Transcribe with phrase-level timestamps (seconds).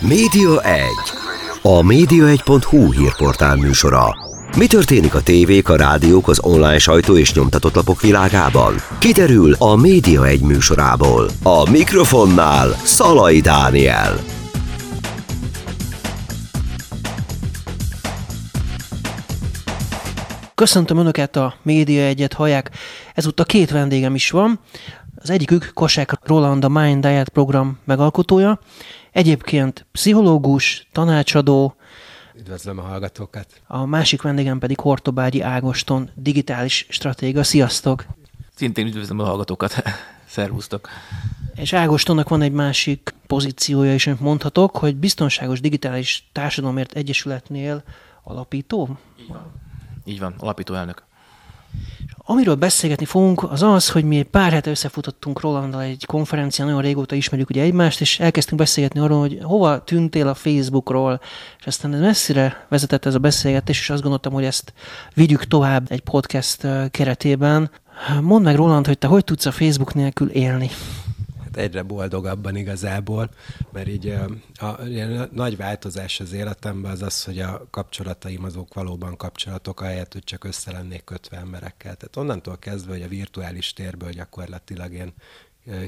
[0.00, 0.82] Média 1.
[1.62, 4.16] A média1.hu hírportál műsora.
[4.56, 8.74] Mi történik a tévék, a rádiók, az online sajtó és nyomtatott lapok világában?
[8.98, 11.28] Kiderül a Média 1 műsorából.
[11.42, 14.18] A mikrofonnál Szalai Dániel.
[20.54, 22.70] Köszöntöm Önöket, a Média Egyet hallják.
[23.14, 24.60] Ezúttal két vendégem is van.
[25.22, 28.58] Az egyikük Kosák Roland, a Mind Diet program megalkotója.
[29.12, 31.74] Egyébként pszichológus, tanácsadó,
[32.38, 33.60] Üdvözlöm a hallgatókat!
[33.66, 37.42] a másik vendégem pedig Hortobágyi Ágoston, digitális stratéga.
[37.42, 38.06] Sziasztok!
[38.54, 39.82] Szintén üdvözlöm a hallgatókat.
[40.26, 40.88] Szervusztok.
[41.54, 47.82] És Ágostonnak van egy másik pozíciója is, amit mondhatok, hogy Biztonságos Digitális Társadalomért Egyesületnél
[48.22, 48.98] alapító.
[50.04, 51.08] Így van, alapító elnök.
[52.30, 56.82] Amiről beszélgetni fogunk, az az, hogy mi egy pár hete összefutottunk Rolandal egy konferencián, nagyon
[56.82, 61.20] régóta ismerjük ugye egymást, és elkezdtünk beszélgetni arról, hogy hova tűntél a Facebookról,
[61.58, 64.72] és aztán ez messzire vezetett ez a beszélgetés, és azt gondoltam, hogy ezt
[65.14, 67.70] vigyük tovább egy podcast keretében.
[68.20, 70.70] Mondd meg, Roland, hogy te hogy tudsz a Facebook nélkül élni?
[71.60, 73.30] Egyre boldogabban igazából,
[73.72, 74.30] mert így a,
[74.64, 80.12] a, a nagy változás az életemben az az, hogy a kapcsolataim azok valóban kapcsolatok, ahelyett,
[80.12, 81.94] hogy csak össze lennék kötve emberekkel.
[81.94, 85.12] Tehát onnantól kezdve, hogy a virtuális térből gyakorlatilag én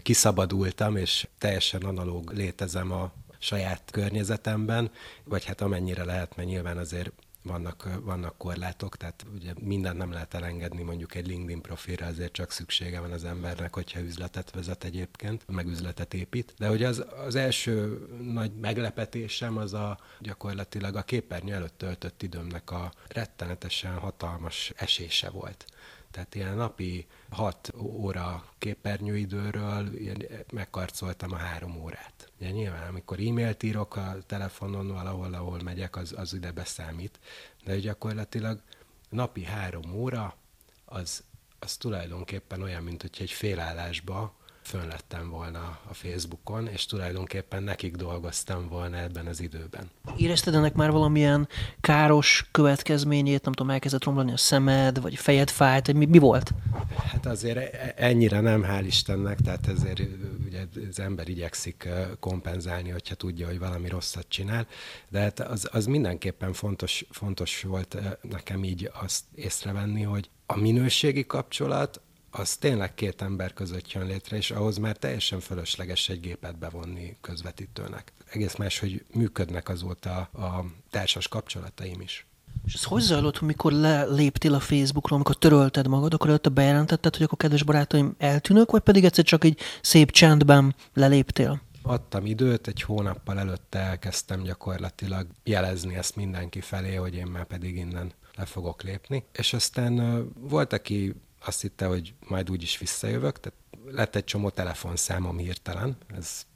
[0.03, 4.91] kiszabadultam, és teljesen analóg létezem a saját környezetemben,
[5.25, 7.13] vagy hát amennyire lehet, mert nyilván azért
[7.43, 12.51] vannak, vannak korlátok, tehát ugye mindent nem lehet elengedni mondjuk egy LinkedIn profilra, azért csak
[12.51, 16.55] szüksége van az embernek, hogyha üzletet vezet egyébként, meg üzletet épít.
[16.59, 22.71] De hogy az, az első nagy meglepetésem az a gyakorlatilag a képernyő előtt töltött időmnek
[22.71, 25.65] a rettenetesen hatalmas esése volt.
[26.13, 32.33] Tehát ilyen napi 6 óra képernyőidőről ilyen megkarcoltam a három órát.
[32.39, 37.21] Ugye nyilván, amikor e-mailt írok a telefonon valahol, ahol megyek, az, az ide beszámít.
[37.65, 38.63] De gyakorlatilag
[39.09, 40.37] napi három óra,
[40.85, 41.25] az,
[41.59, 44.35] az tulajdonképpen olyan, mint hogy egy félállásba
[44.73, 49.91] fönn lettem volna a Facebookon, és tulajdonképpen nekik dolgoztam volna ebben az időben.
[50.17, 51.49] Érezted ennek már valamilyen
[51.81, 56.55] káros következményét, nem tudom, elkezdett romlani a szemed, vagy fejed fájt, vagy mi, mi volt?
[56.97, 60.01] Hát azért e- ennyire nem, hál' Istennek, tehát ezért
[60.47, 61.89] ugye az ember igyekszik
[62.21, 64.67] kompenzálni, hogyha tudja, hogy valami rosszat csinál,
[65.09, 71.27] de hát az, az mindenképpen fontos, fontos volt nekem így azt észrevenni, hogy a minőségi
[71.27, 72.01] kapcsolat
[72.35, 77.17] az tényleg két ember között jön létre, és ahhoz már teljesen fölösleges egy gépet bevonni
[77.21, 78.13] közvetítőnek.
[78.31, 82.27] Egész más, hogy működnek azóta a társas kapcsolataim is.
[82.65, 87.25] És ez hogy zajlott, amikor leléptél a Facebookról, amikor törölted magad, akkor előtte bejelentetted, hogy
[87.25, 91.61] akkor kedves barátaim eltűnök, vagy pedig egyszer csak egy szép csendben leléptél?
[91.83, 97.77] adtam időt, egy hónappal előtte elkezdtem gyakorlatilag jelezni ezt mindenki felé, hogy én már pedig
[97.77, 99.25] innen le fogok lépni.
[99.33, 105.39] És aztán volt, aki azt hitte, hogy majd úgyis visszajövök, tehát lett egy csomó telefonszámom
[105.39, 106.47] hirtelen, ez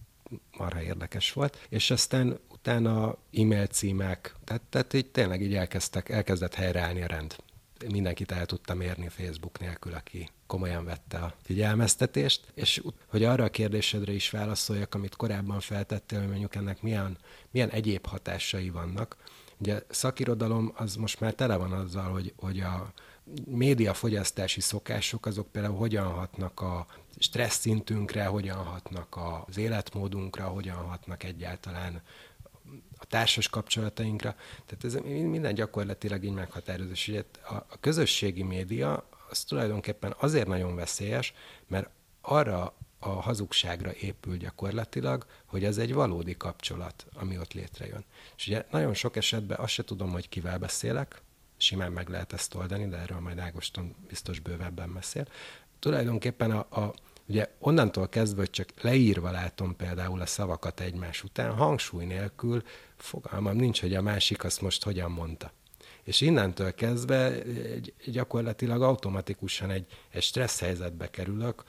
[0.56, 6.54] marha érdekes volt, és aztán utána e-mail címek, tehát, tehát így tényleg így elkezdtek, elkezdett
[6.54, 7.36] helyreállni a rend.
[7.88, 13.50] Mindenkit el tudtam érni Facebook nélkül, aki komolyan vette a figyelmeztetést, és hogy arra a
[13.50, 17.18] kérdésedre is válaszoljak, amit korábban feltettél, hogy mondjuk ennek milyen,
[17.50, 19.16] milyen egyéb hatásai vannak.
[19.58, 22.92] Ugye szakirodalom az most már tele van azzal, hogy, hogy a
[23.44, 26.86] médiafogyasztási szokások azok például hogyan hatnak a
[27.18, 32.02] stressz szintünkre, hogyan hatnak az életmódunkra, hogyan hatnak egyáltalán
[32.98, 34.34] a társas kapcsolatainkra.
[34.66, 36.90] Tehát ez minden gyakorlatilag így meghatározó.
[36.90, 41.34] És ugye a, közösségi média az tulajdonképpen azért nagyon veszélyes,
[41.66, 41.88] mert
[42.20, 48.04] arra a hazugságra épül gyakorlatilag, hogy ez egy valódi kapcsolat, ami ott létrejön.
[48.36, 51.22] És ugye nagyon sok esetben azt se tudom, hogy kivel beszélek,
[51.56, 55.26] simán meg lehet ezt oldani, de erről majd Ágoston biztos bővebben beszél.
[55.78, 56.94] Tulajdonképpen a, a
[57.28, 62.62] Ugye onnantól kezdve, hogy csak leírva látom például a szavakat egymás után, hangsúly nélkül
[62.96, 65.52] fogalmam nincs, hogy a másik azt most hogyan mondta.
[66.02, 67.42] És innentől kezdve
[68.04, 71.62] gyakorlatilag automatikusan egy, egy stressz helyzetbe kerülök,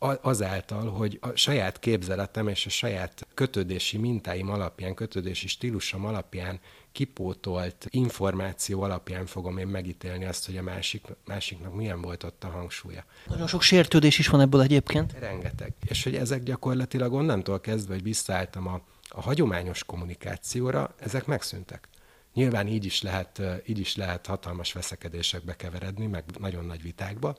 [0.00, 6.60] azáltal, hogy a saját képzeletem és a saját kötődési mintáim alapján, kötődési stílusom alapján
[6.92, 12.48] kipótolt információ alapján fogom én megítélni azt, hogy a másik, másiknak milyen volt ott a
[12.48, 13.04] hangsúlya.
[13.26, 15.12] Nagyon sok sértődés is van ebből egyébként.
[15.18, 15.72] Rengeteg.
[15.86, 21.88] És hogy ezek gyakorlatilag onnantól kezdve, hogy visszaálltam a, a hagyományos kommunikációra, ezek megszűntek.
[22.34, 27.36] Nyilván így is, lehet, így is lehet hatalmas veszekedésekbe keveredni, meg nagyon nagy vitákba,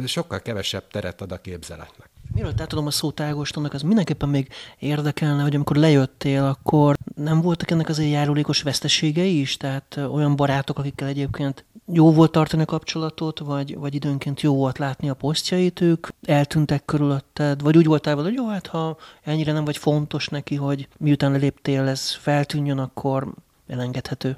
[0.00, 2.08] de sokkal kevesebb teret ad a képzeletnek.
[2.34, 4.48] Miről te tudom a szót Ágostonnak, az mindenképpen még
[4.78, 9.56] érdekelne, hogy amikor lejöttél, akkor nem voltak ennek azért járulékos veszteségei is?
[9.56, 14.78] Tehát olyan barátok, akikkel egyébként jó volt tartani a kapcsolatot, vagy, vagy időnként jó volt
[14.78, 19.52] látni a posztjait, ők eltűntek körülötted, vagy úgy voltál vele, hogy jó, hát ha ennyire
[19.52, 23.32] nem vagy fontos neki, hogy miután leléptél, ez feltűnjön, akkor
[23.66, 24.36] elengedhető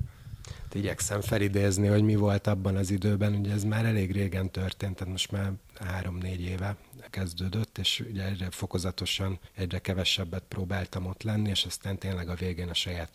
[0.74, 5.12] igyekszem felidézni, hogy mi volt abban az időben, ugye ez már elég régen történt, tehát
[5.12, 6.76] most már három-négy éve
[7.10, 12.68] kezdődött, és ugye egyre fokozatosan, egyre kevesebbet próbáltam ott lenni, és aztán tényleg a végén
[12.68, 13.10] a saját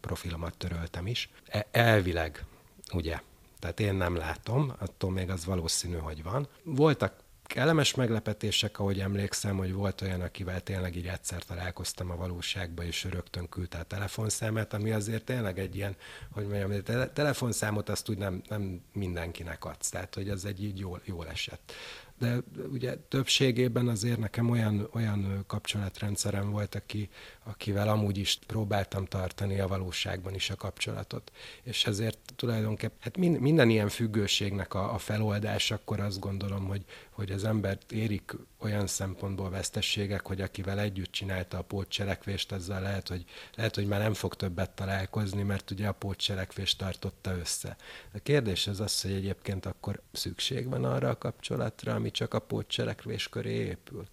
[0.00, 1.30] profilomat töröltem is.
[1.46, 2.44] E- elvileg,
[2.92, 3.20] ugye,
[3.58, 6.48] tehát én nem látom, attól még az valószínű, hogy van.
[6.62, 12.84] Voltak kellemes meglepetések, ahogy emlékszem, hogy volt olyan, akivel tényleg így egyszer találkoztam a valóságban,
[12.84, 15.96] és rögtön küldte a telefonszámát, ami azért tényleg egy ilyen,
[16.32, 20.78] hogy mondjam, a telefonszámot azt úgy nem, nem mindenkinek adsz, tehát hogy az egy így
[20.78, 21.72] jól, jól esett
[22.18, 22.38] de
[22.72, 27.08] ugye többségében azért nekem olyan, olyan kapcsolatrendszerem volt, aki,
[27.44, 31.32] akivel amúgy is próbáltam tartani a valóságban is a kapcsolatot.
[31.62, 37.30] És ezért tulajdonképpen hát minden ilyen függőségnek a, a feloldás, akkor azt gondolom, hogy, hogy
[37.30, 43.24] az embert érik olyan szempontból vesztességek, hogy akivel együtt csinálta a pótcselekvést, azzal lehet, hogy,
[43.54, 47.76] lehet, hogy már nem fog többet találkozni, mert ugye a pótcselekvést tartotta össze.
[48.14, 52.38] A kérdés az az, hogy egyébként akkor szükség van arra a kapcsolatra, ami csak a
[52.38, 54.06] pótcselekvés köré épül.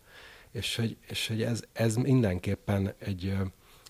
[0.51, 3.37] És hogy, és hogy ez, ez mindenképpen egy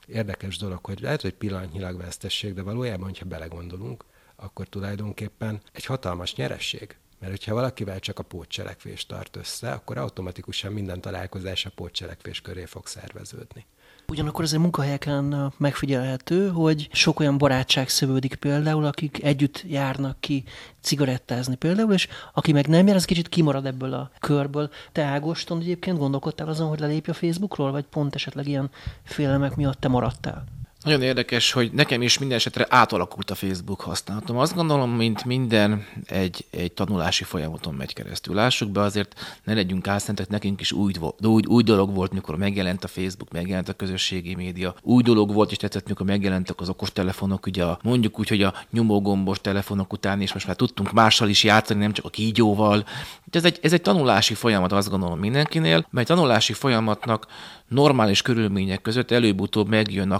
[0.07, 4.05] érdekes dolog, hogy lehet, hogy pillanatnyilag vesztesség, de valójában, hogyha belegondolunk,
[4.35, 10.71] akkor tulajdonképpen egy hatalmas nyeresség mert hogyha valakivel csak a pótcselekvés tart össze, akkor automatikusan
[10.71, 13.65] minden találkozás a pótcselekvés köré fog szerveződni.
[14.07, 20.43] Ugyanakkor azért munkahelyeken megfigyelhető, hogy sok olyan barátság szövődik például, akik együtt járnak ki
[20.81, 24.69] cigarettázni például, és aki meg nem jár, az kicsit kimarad ebből a körből.
[24.91, 28.69] Te Ágoston egyébként gondolkodtál azon, hogy lelépj a Facebookról, vagy pont esetleg ilyen
[29.03, 30.54] félelmek miatt te maradtál?
[30.85, 34.37] Nagyon érdekes, hogy nekem is minden esetre átalakult a Facebook használatom.
[34.37, 38.35] Azt gondolom, mint minden egy, egy tanulási folyamaton megy keresztül.
[38.35, 42.83] Lássuk be, azért ne legyünk álszentek, nekünk is új, új, új dolog volt, mikor megjelent
[42.83, 44.75] a Facebook, megjelent a közösségi média.
[44.81, 48.53] Új dolog volt, és tetszett, mikor megjelentek az okostelefonok, ugye a, mondjuk úgy, hogy a
[48.71, 52.85] nyomógombos telefonok után, és most már tudtunk mással is játszani, nem csak a kígyóval.
[53.31, 57.27] Ez egy, ez egy tanulási folyamat, azt gondolom mindenkinél, mert tanulási folyamatnak
[57.67, 60.19] normális körülmények között előbb-utóbb megjön a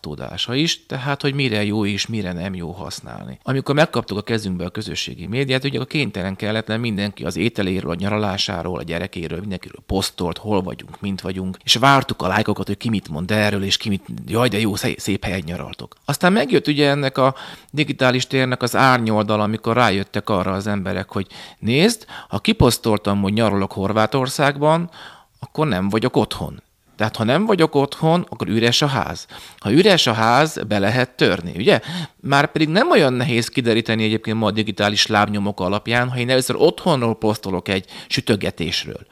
[0.00, 3.38] kiválasztódása is, tehát hogy mire jó és mire nem jó használni.
[3.42, 7.94] Amikor megkaptuk a kezünkbe a közösségi médiát, ugye a kénytelen kelletlen mindenki az ételéről, a
[7.94, 12.88] nyaralásáról, a gyerekéről, mindenkiről posztolt, hol vagyunk, mint vagyunk, és vártuk a lájkokat, hogy ki
[12.88, 15.94] mit mond erről, és ki mit, jaj, de jó, szép helyen nyaraltok.
[16.04, 17.34] Aztán megjött ugye ennek a
[17.70, 21.26] digitális térnek az árnyoldal, amikor rájöttek arra az emberek, hogy
[21.58, 24.90] nézd, ha kiposztoltam, hogy nyaralok Horvátországban,
[25.38, 26.62] akkor nem vagyok otthon.
[27.02, 29.26] Tehát ha nem vagyok otthon, akkor üres a ház.
[29.58, 31.80] Ha üres a ház, be lehet törni, ugye?
[32.20, 36.56] Már pedig nem olyan nehéz kideríteni egyébként ma a digitális lábnyomok alapján, ha én először
[36.58, 39.06] otthonról posztolok egy sütögetésről.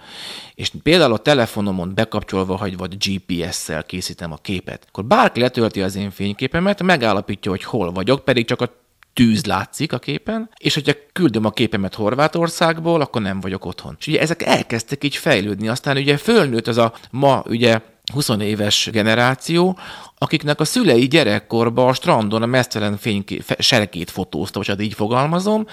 [0.55, 5.97] És például a telefonomon bekapcsolva hagy, vagy GPS-szel készítem a képet, akkor bárki letölti az
[5.97, 8.73] én fényképemet, megállapítja, hogy hol vagyok, pedig csak a
[9.13, 13.97] tűz látszik a képen, és hogyha küldöm a képemet Horvátországból, akkor nem vagyok otthon.
[13.99, 17.81] És ugye ezek elkezdtek így fejlődni, aztán ugye fölnőtt az a ma ugye
[18.13, 19.79] 20 éves generáció,
[20.23, 25.67] akiknek a szülei gyerekkorban a strandon a mesztelen fényké- serekét fotózta, vagy hát így fogalmazom,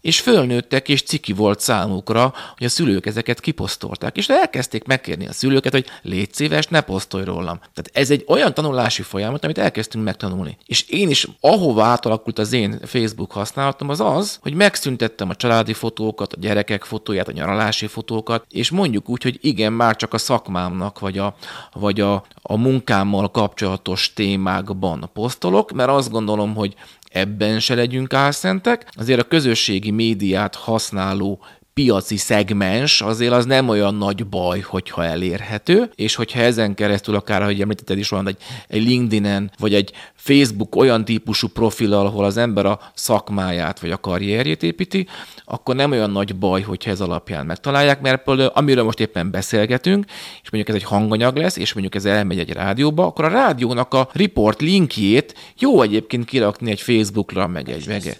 [0.00, 4.16] és fölnőttek, és ciki volt számukra, hogy a szülők ezeket kiposztolták.
[4.16, 7.58] És elkezdték megkérni a szülőket, hogy légy szíves, ne posztolj rólam.
[7.58, 10.56] Tehát ez egy olyan tanulási folyamat, amit elkezdtünk megtanulni.
[10.66, 15.72] És én is, ahova átalakult az én Facebook használatom, az az, hogy megszüntettem a családi
[15.72, 20.18] fotókat, a gyerekek fotóját, a nyaralási fotókat, és mondjuk úgy, hogy igen, már csak a
[20.18, 21.34] szakmámnak, vagy a,
[21.72, 26.74] vagy a, a munkámmal kapcsolatos témákban posztolok, mert azt gondolom, hogy
[27.10, 28.88] ebben se legyünk álszentek.
[28.96, 31.40] Azért a közösségi médiát használó
[31.74, 37.42] piaci szegmens, azért az nem olyan nagy baj, hogyha elérhető, és hogyha ezen keresztül akár,
[37.42, 38.36] ahogy említetted is, van egy,
[38.68, 44.00] egy LinkedIn-en, vagy egy Facebook olyan típusú profil, ahol az ember a szakmáját vagy a
[44.00, 45.06] karrierjét építi,
[45.44, 50.04] akkor nem olyan nagy baj, hogyha ez alapján megtalálják, mert például amiről most éppen beszélgetünk,
[50.42, 53.94] és mondjuk ez egy hanganyag lesz, és mondjuk ez elmegy egy rádióba, akkor a rádiónak
[53.94, 58.18] a report linkjét jó egyébként kirakni egy Facebookra, meg egy meg.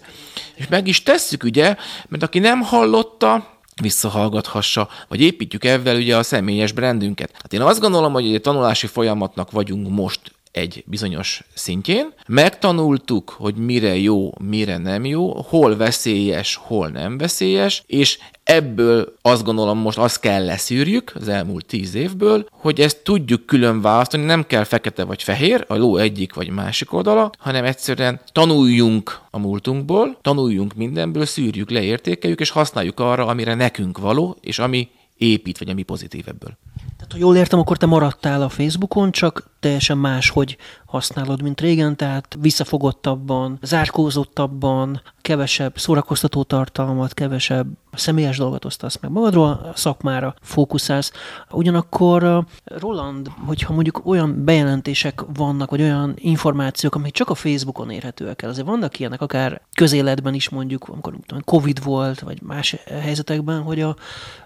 [0.55, 1.75] És meg is tesszük, ugye,
[2.07, 7.31] mert aki nem hallotta, visszahallgathassa, vagy építjük ezzel ugye a személyes brandünket.
[7.33, 10.19] Hát én azt gondolom, hogy egy tanulási folyamatnak vagyunk most
[10.55, 17.83] egy bizonyos szintjén, megtanultuk, hogy mire jó, mire nem jó, hol veszélyes, hol nem veszélyes,
[17.85, 23.45] és ebből azt gondolom most azt kell leszűrjük az elmúlt tíz évből, hogy ezt tudjuk
[23.45, 28.19] külön választani, nem kell fekete vagy fehér, a ló egyik vagy másik oldala, hanem egyszerűen
[28.31, 34.89] tanuljunk a múltunkból, tanuljunk mindenből, szűrjük, leértékeljük, és használjuk arra, amire nekünk való, és ami
[35.17, 36.57] épít, vagy ami pozitív ebből.
[36.97, 41.61] Tehát, ha jól értem, akkor te maradtál a Facebookon, csak teljesen más, hogy használod, mint
[41.61, 50.35] régen, tehát visszafogottabban, zárkózottabban, kevesebb szórakoztató tartalmat, kevesebb személyes dolgot osztasz meg magadról, a szakmára
[50.41, 51.11] fókuszálsz.
[51.51, 58.41] Ugyanakkor Roland, hogyha mondjuk olyan bejelentések vannak, vagy olyan információk, amik csak a Facebookon érhetőek
[58.41, 63.61] el, azért vannak ilyenek, akár közéletben is mondjuk, amikor tudom, Covid volt, vagy más helyzetekben,
[63.61, 63.95] hogy a,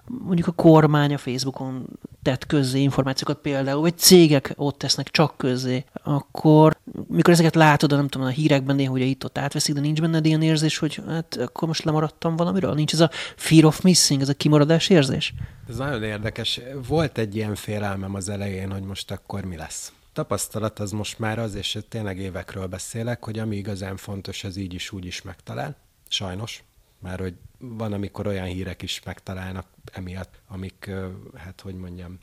[0.08, 1.86] mondjuk a kormány a Facebookon
[2.22, 8.08] tett közzé információkat például, vagy cégek ott tesznek csak közzé, akkor mikor ezeket látod, nem
[8.08, 11.68] tudom, a hírekben néha, hogy itt-ott átveszik, de nincs benned ilyen érzés, hogy hát akkor
[11.68, 12.74] most lemaradtam valamiről?
[12.74, 15.34] Nincs ez a fear of missing, ez a kimaradás érzés?
[15.70, 16.60] Ez nagyon érdekes.
[16.88, 19.94] Volt egy ilyen félelmem az elején, hogy most akkor mi lesz.
[20.14, 24.74] Tapasztalat az most már az, és tényleg évekről beszélek, hogy ami igazán fontos, az így
[24.74, 25.76] is úgy is megtalál.
[26.08, 26.64] Sajnos.
[27.00, 30.92] Már hogy van, amikor olyan hírek is megtalálnak emiatt, amik,
[31.36, 32.18] hát hogy mondjam,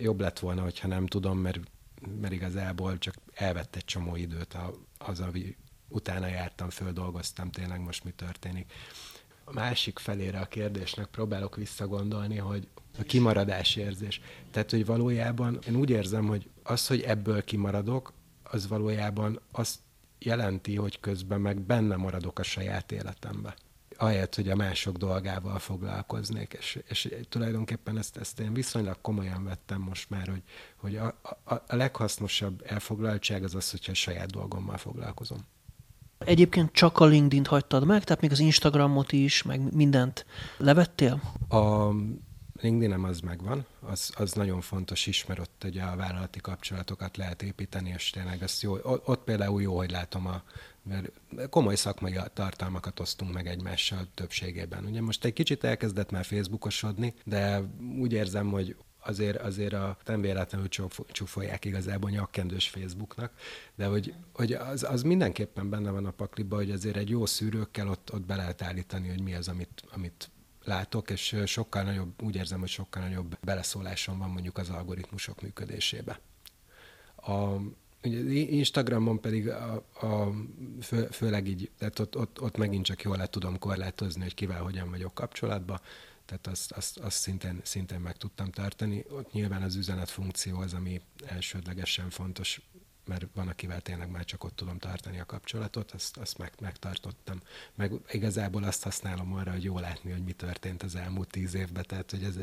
[0.00, 1.60] jobb lett volna, hogyha nem tudom, mert,
[2.20, 4.56] mert igazából csak elvett egy csomó időt
[4.98, 5.56] az, ami
[5.88, 8.72] utána jártam, földolgoztam tényleg most mi történik.
[9.44, 12.68] A másik felére a kérdésnek próbálok visszagondolni, hogy
[12.98, 14.20] a kimaradás érzés.
[14.50, 19.78] Tehát, hogy valójában én úgy érzem, hogy az, hogy ebből kimaradok, az valójában azt
[20.18, 23.54] jelenti, hogy közben meg benne maradok a saját életembe
[23.98, 29.80] ahelyett, hogy a mások dolgával foglalkoznék, és, és tulajdonképpen ezt, ezt én viszonylag komolyan vettem
[29.80, 30.42] most már, hogy,
[30.76, 31.06] hogy a,
[31.44, 35.38] a, a leghasznosabb elfoglaltság az az, hogyha a saját dolgommal foglalkozom.
[36.18, 40.26] Egyébként csak a LinkedIn-t hagytad meg, tehát még az Instagramot is, meg mindent
[40.58, 41.20] levettél?
[41.48, 41.88] A
[42.60, 47.42] LinkedIn-em az megvan, az, az nagyon fontos is, mert ott ugye a vállalati kapcsolatokat lehet
[47.42, 48.76] építeni, és tényleg ez jó.
[48.82, 50.42] Ott például jó, hogy látom a
[50.88, 51.10] mert
[51.50, 54.84] komoly szakmai tartalmakat osztunk meg egymással többségében.
[54.84, 57.62] Ugye most egy kicsit elkezdett már Facebookosodni, de
[57.98, 58.76] úgy érzem, hogy
[59.06, 60.68] azért, azért a nem véletlenül
[61.12, 63.32] csúfolják igazából nyakkendős Facebooknak,
[63.74, 67.88] de hogy, hogy az, az, mindenképpen benne van a pakliba, hogy azért egy jó szűrőkkel
[67.88, 70.30] ott, ott be lehet állítani, hogy mi az, amit, amit
[70.64, 76.20] látok, és sokkal nagyobb, úgy érzem, hogy sokkal nagyobb beleszólásom van mondjuk az algoritmusok működésébe.
[77.16, 77.56] A,
[78.04, 80.30] Ugye Instagramon pedig a, a,
[80.80, 84.62] fő, főleg így, tehát ott, ott, ott megint csak jól le tudom korlátozni, hogy kivel
[84.62, 85.80] hogyan vagyok kapcsolatban,
[86.26, 89.04] tehát azt, azt, azt szintén, szintén meg tudtam tartani.
[89.10, 92.60] Ott nyilván az üzenet funkció az, ami elsődlegesen fontos,
[93.06, 97.40] mert van, akivel tényleg már csak ott tudom tartani a kapcsolatot, azt, azt meg, megtartottam.
[97.74, 101.84] Meg igazából azt használom arra, hogy jól látni, hogy mi történt az elmúlt tíz évben,
[101.88, 102.34] tehát hogy ez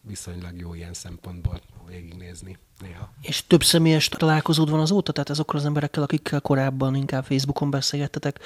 [0.00, 3.12] viszonylag jó ilyen szempontból végignézni néha.
[3.20, 5.12] És több személyes találkozód van azóta?
[5.12, 8.38] Tehát azokkal az emberekkel, akikkel korábban inkább Facebookon beszélgettetek,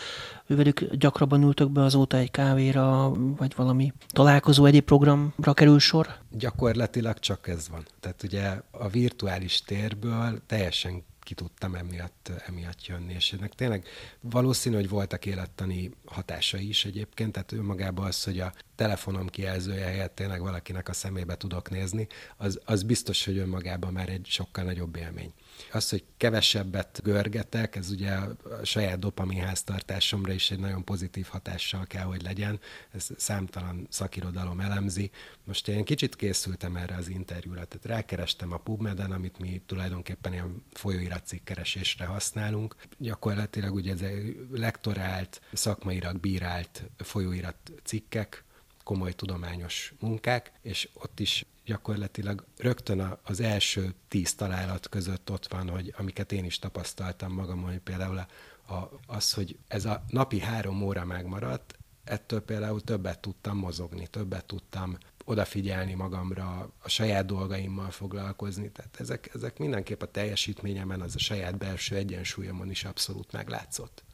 [0.47, 6.19] ővelük gyakrabban ültök be azóta egy kávéra, vagy valami találkozó, egyéb programra kerül sor?
[6.31, 7.87] Gyakorlatilag csak ez van.
[8.01, 13.13] Tehát ugye a virtuális térből teljesen ki tudtam emiatt, emiatt jönni.
[13.13, 13.87] És ennek tényleg
[14.21, 20.15] valószínű, hogy voltak élettani hatásai is egyébként, tehát önmagában az, hogy a telefonom kijelzője helyett
[20.15, 24.97] tényleg valakinek a szemébe tudok nézni, az, az biztos, hogy önmagában már egy sokkal nagyobb
[24.97, 25.33] élmény.
[25.73, 31.87] Az, hogy kevesebbet görgetek, ez ugye a saját dopamin háztartásomra is egy nagyon pozitív hatással
[31.87, 32.61] kell, hogy legyen.
[32.93, 35.11] Ez számtalan szakirodalom elemzi.
[35.45, 40.65] Most én kicsit készültem erre az interjúra, tehát rákerestem a PubMed-en, amit mi tulajdonképpen ilyen
[40.73, 42.77] folyóiratcikkeresésre használunk.
[42.99, 44.03] Gyakorlatilag ugye ez
[44.51, 48.45] lektorált, szakmailag bírált folyóirat cikkek,
[48.85, 55.69] komoly tudományos munkák, és ott is gyakorlatilag rögtön az első tíz találat között ott van,
[55.69, 60.83] hogy amiket én is tapasztaltam magamon, hogy például a, az, hogy ez a napi három
[60.83, 68.71] óra megmaradt, ettől például többet tudtam mozogni, többet tudtam odafigyelni magamra, a saját dolgaimmal foglalkozni.
[68.71, 74.05] Tehát ezek, ezek mindenképp a teljesítményemen, az a saját belső egyensúlyomon is abszolút meglátszott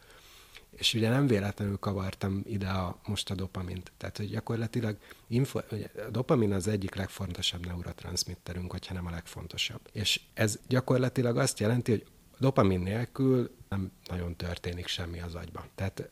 [0.81, 3.93] és ugye nem véletlenül kavartam ide a, most a dopamint.
[3.97, 4.97] Tehát, hogy gyakorlatilag
[5.27, 9.81] info, a dopamin az egyik legfontosabb neurotranszmitterünk, hogyha nem a legfontosabb.
[9.93, 12.07] És ez gyakorlatilag azt jelenti, hogy
[12.39, 15.65] dopamin nélkül nem nagyon történik semmi az agyban.
[15.75, 16.11] Tehát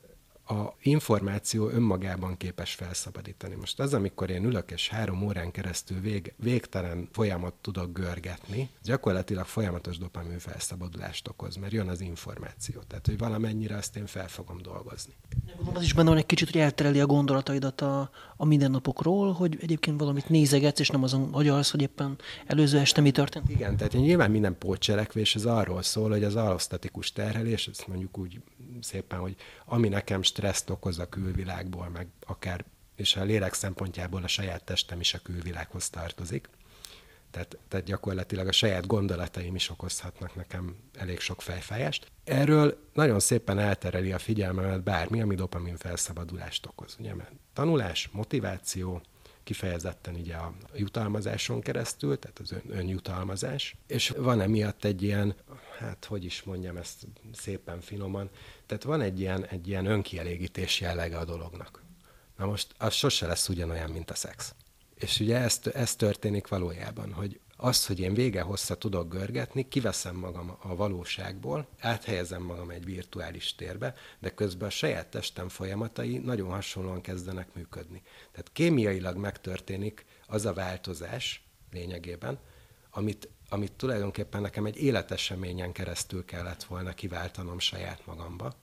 [0.49, 3.55] a információ önmagában képes felszabadítani.
[3.55, 9.45] Most az, amikor én ülök és három órán keresztül vég, végtelen folyamat tudok görgetni, gyakorlatilag
[9.45, 12.81] folyamatos dopamin felszabadulást okoz, mert jön az információ.
[12.87, 15.12] Tehát, hogy valamennyire azt én fel fogom dolgozni.
[15.75, 19.99] Az is benne van egy kicsit, hogy eltereli a gondolataidat a, a mindennapokról, hogy egyébként
[19.99, 23.50] valamit nézegetsz, és nem azon agyalsz, hogy éppen előző este mi történt.
[23.50, 28.40] Igen, tehát nyilván minden pótcselekvés az arról szól, hogy az allosztatikus terhelés, ezt mondjuk úgy
[28.81, 32.65] szépen, hogy ami nekem stresszt okoz a külvilágból, meg akár,
[32.97, 36.49] és a lélek szempontjából a saját testem is a külvilághoz tartozik.
[37.31, 42.07] Tehát, tehát gyakorlatilag a saját gondolataim is okozhatnak nekem elég sok fejfájást.
[42.25, 46.97] Erről nagyon szépen eltereli a figyelmemet bármi, ami dopamin felszabadulást okoz.
[46.99, 49.03] Ugye, mert tanulás, motiváció,
[49.49, 55.35] kifejezetten ugye a jutalmazáson keresztül, tehát az ön, önjutalmazás, és van emiatt egy ilyen,
[55.78, 58.31] hát hogy is mondjam ezt szépen finoman,
[58.67, 61.83] tehát van egy ilyen, egy ilyen önkielégítés jellege a dolognak.
[62.37, 64.55] Na most az sose lesz ugyanolyan, mint a szex.
[64.95, 70.17] És ugye ez, ez történik valójában, hogy az, hogy én vége hossza tudok görgetni, kiveszem
[70.17, 76.50] magam a valóságból, áthelyezem magam egy virtuális térbe, de közben a saját testem folyamatai nagyon
[76.50, 78.03] hasonlóan kezdenek működni.
[78.31, 82.38] Tehát kémiailag megtörténik az a változás lényegében,
[82.91, 88.55] amit, amit tulajdonképpen nekem egy életeseményen keresztül kellett volna kiváltanom saját magamba,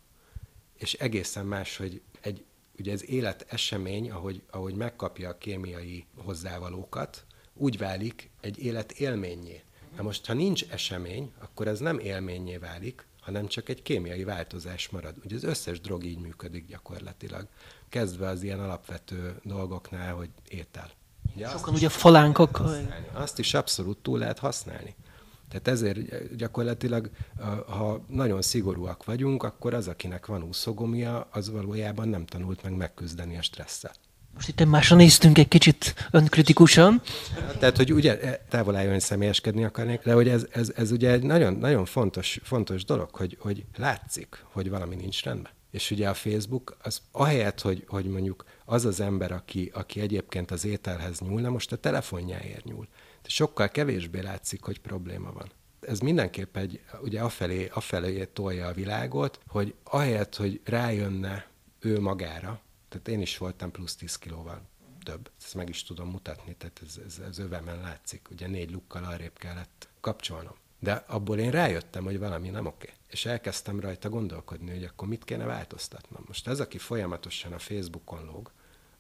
[0.78, 2.46] és egészen más, hogy egy,
[2.80, 7.26] ugye ez életesemény, ahogy, ahogy megkapja a kémiai hozzávalókat,
[7.56, 9.64] úgy válik egy élet élményé.
[9.96, 14.90] Na most, ha nincs esemény, akkor ez nem élményé válik, hanem csak egy kémiai változás
[14.90, 15.16] marad.
[15.24, 17.48] Ugye az összes drog így működik gyakorlatilag.
[17.90, 20.90] Kezdve az ilyen alapvető dolgoknál, hogy étel.
[21.36, 22.62] Ugye Sokan ugye falánkok.
[23.14, 24.96] Azt is abszolút túl lehet használni.
[25.50, 27.10] Tehát ezért gyakorlatilag,
[27.68, 33.38] ha nagyon szigorúak vagyunk, akkor az, akinek van úszogomia, az valójában nem tanult meg megküzdeni
[33.38, 33.94] a stresszel.
[34.36, 37.02] Most itt másra néztünk egy kicsit önkritikusan.
[37.60, 41.24] Tehát, hogy ugye e, távol álljon, személyeskedni akarnék, de hogy ez, ez, ez ugye egy
[41.24, 45.52] nagyon, nagyon fontos, fontos dolog, hogy, hogy látszik, hogy valami nincs rendben.
[45.72, 50.52] És ugye a Facebook, az ahelyett, hogy, hogy mondjuk az az ember, aki, aki egyébként
[50.52, 52.88] az ételhez nyúlna, most a telefonjáért nyúl.
[53.22, 55.52] De sokkal kevésbé látszik, hogy probléma van.
[55.80, 61.48] Ez mindenképp egy, ugye afelé, afelé tolja a világot, hogy ahelyett, hogy rájönne
[61.80, 62.62] ő magára,
[62.96, 64.62] tehát én is voltam plusz 10 kilóval
[65.04, 65.32] több.
[65.44, 68.28] Ezt meg is tudom mutatni, tehát ez, ez, ez övemen látszik.
[68.32, 70.56] Ugye négy lukkal arrébb kellett kapcsolnom.
[70.80, 72.90] De abból én rájöttem, hogy valami nem oké.
[73.08, 76.24] És elkezdtem rajta gondolkodni, hogy akkor mit kéne változtatnom.
[76.28, 78.52] Most ez, aki folyamatosan a Facebookon lóg,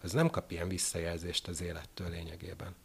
[0.01, 2.75] az nem kap ilyen visszajelzést az élettől lényegében.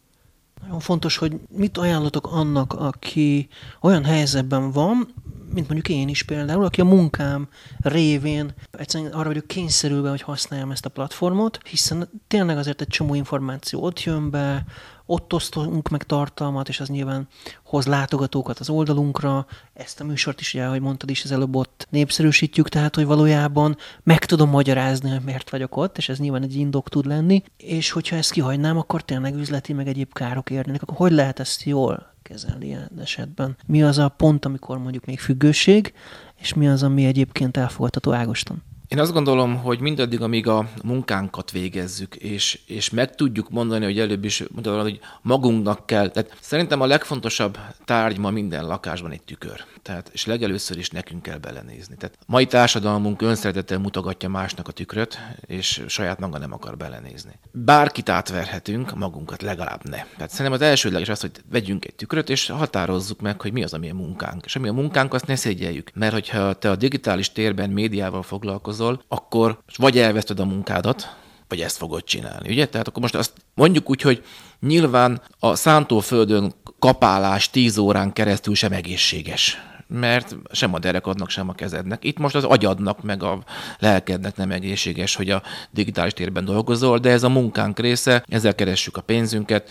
[0.61, 3.47] Nagyon fontos, hogy mit ajánlatok annak, aki
[3.81, 5.13] olyan helyzetben van,
[5.53, 7.47] mint mondjuk én is például, aki a munkám
[7.77, 13.13] révén egyszerűen arra vagyok kényszerülve, hogy használjam ezt a platformot, hiszen tényleg azért egy csomó
[13.13, 14.65] információ ott jön be,
[15.11, 17.27] ott osztunk meg tartalmat, és az nyilván
[17.63, 19.45] hoz látogatókat az oldalunkra.
[19.73, 23.77] Ezt a műsort is, ugye, ahogy mondtad is, az előbb ott népszerűsítjük, tehát, hogy valójában
[24.03, 27.91] meg tudom magyarázni, hogy miért vagyok ott, és ez nyilván egy indok tud lenni, és
[27.91, 32.13] hogyha ezt kihagynám, akkor tényleg üzleti, meg egyéb károk érnének, akkor hogy lehet ezt jól
[32.23, 33.57] kezelni ilyen esetben?
[33.65, 35.93] Mi az a pont, amikor mondjuk még függőség,
[36.35, 38.63] és mi az, ami egyébként elfogadható Ágoston?
[38.91, 43.99] Én azt gondolom, hogy mindaddig, amíg a munkánkat végezzük, és, és meg tudjuk mondani, hogy
[43.99, 46.09] előbb is mondtam, hogy magunknak kell.
[46.09, 49.63] Tehát szerintem a legfontosabb tárgy ma minden lakásban egy tükör.
[49.81, 51.95] Tehát, és legelőször is nekünk kell belenézni.
[51.95, 57.39] Tehát mai társadalmunk önszeretettel mutogatja másnak a tükröt, és saját maga nem akar belenézni.
[57.51, 60.05] Bárkit átverhetünk, magunkat legalább ne.
[60.15, 63.73] Tehát szerintem az elsődleges az, hogy vegyünk egy tükröt, és határozzuk meg, hogy mi az,
[63.73, 64.45] ami a munkánk.
[64.45, 65.91] És ami a munkánk, azt ne szégyeljük.
[65.93, 71.15] Mert hogyha te a digitális térben médiával foglalkozol, dolgozol, akkor vagy elveszted a munkádat,
[71.47, 72.65] vagy ezt fogod csinálni, ugye?
[72.65, 74.23] Tehát akkor most azt mondjuk úgy, hogy
[74.59, 81.53] nyilván a szántóföldön kapálás 10 órán keresztül sem egészséges mert sem a derekadnak, sem a
[81.53, 82.03] kezednek.
[82.03, 83.43] Itt most az agyadnak, meg a
[83.79, 85.41] lelkednek nem egészséges, hogy a
[85.71, 89.69] digitális térben dolgozol, de ez a munkánk része, ezzel keressük a pénzünket,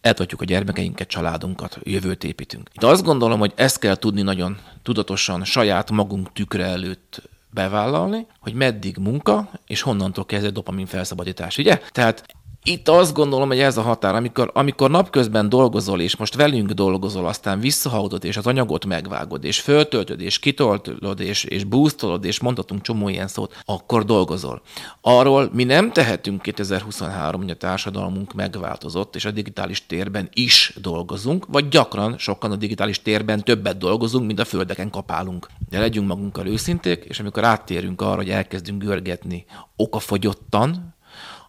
[0.00, 2.70] eltartjuk a gyermekeinket, családunkat, jövőt építünk.
[2.74, 7.22] Itt azt gondolom, hogy ezt kell tudni nagyon tudatosan saját magunk tükre előtt
[7.54, 11.80] bevállalni, hogy meddig munka, és honnantól kezdve dopamin felszabadítás, ugye?
[11.88, 12.24] Tehát
[12.66, 17.26] Itt azt gondolom, hogy ez a határ, amikor, amikor napközben dolgozol, és most velünk dolgozol,
[17.26, 22.82] aztán visszahaudod, és az anyagot megvágod, és föltöltöd, és kitöltöd, és, és boostolod, és mondhatunk
[22.82, 24.62] csomó ilyen szót, akkor dolgozol.
[25.00, 31.46] Arról mi nem tehetünk 2023, hogy a társadalmunk megváltozott, és a digitális térben is dolgozunk,
[31.48, 35.48] vagy gyakran sokan a digitális térben többet dolgozunk, mint a földeken kapálunk.
[35.70, 39.44] De legyünk magunkkal őszinték, és amikor áttérünk arra, hogy elkezdünk görgetni
[39.76, 40.93] okafogyottan,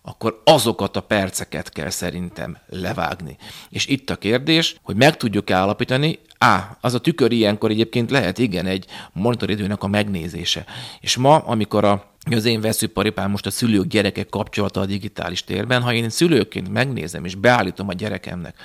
[0.05, 3.37] akkor azokat a perceket kell szerintem levágni.
[3.69, 8.37] És itt a kérdés, hogy meg tudjuk állapítani, á, az a tükör ilyenkor egyébként lehet,
[8.37, 10.65] igen, egy monitoridőnek a megnézése.
[10.99, 15.81] És ma, amikor a az én veszőparipám most a szülők gyerekek kapcsolata a digitális térben,
[15.81, 18.55] ha én szülőként megnézem és beállítom a gyerekemnek,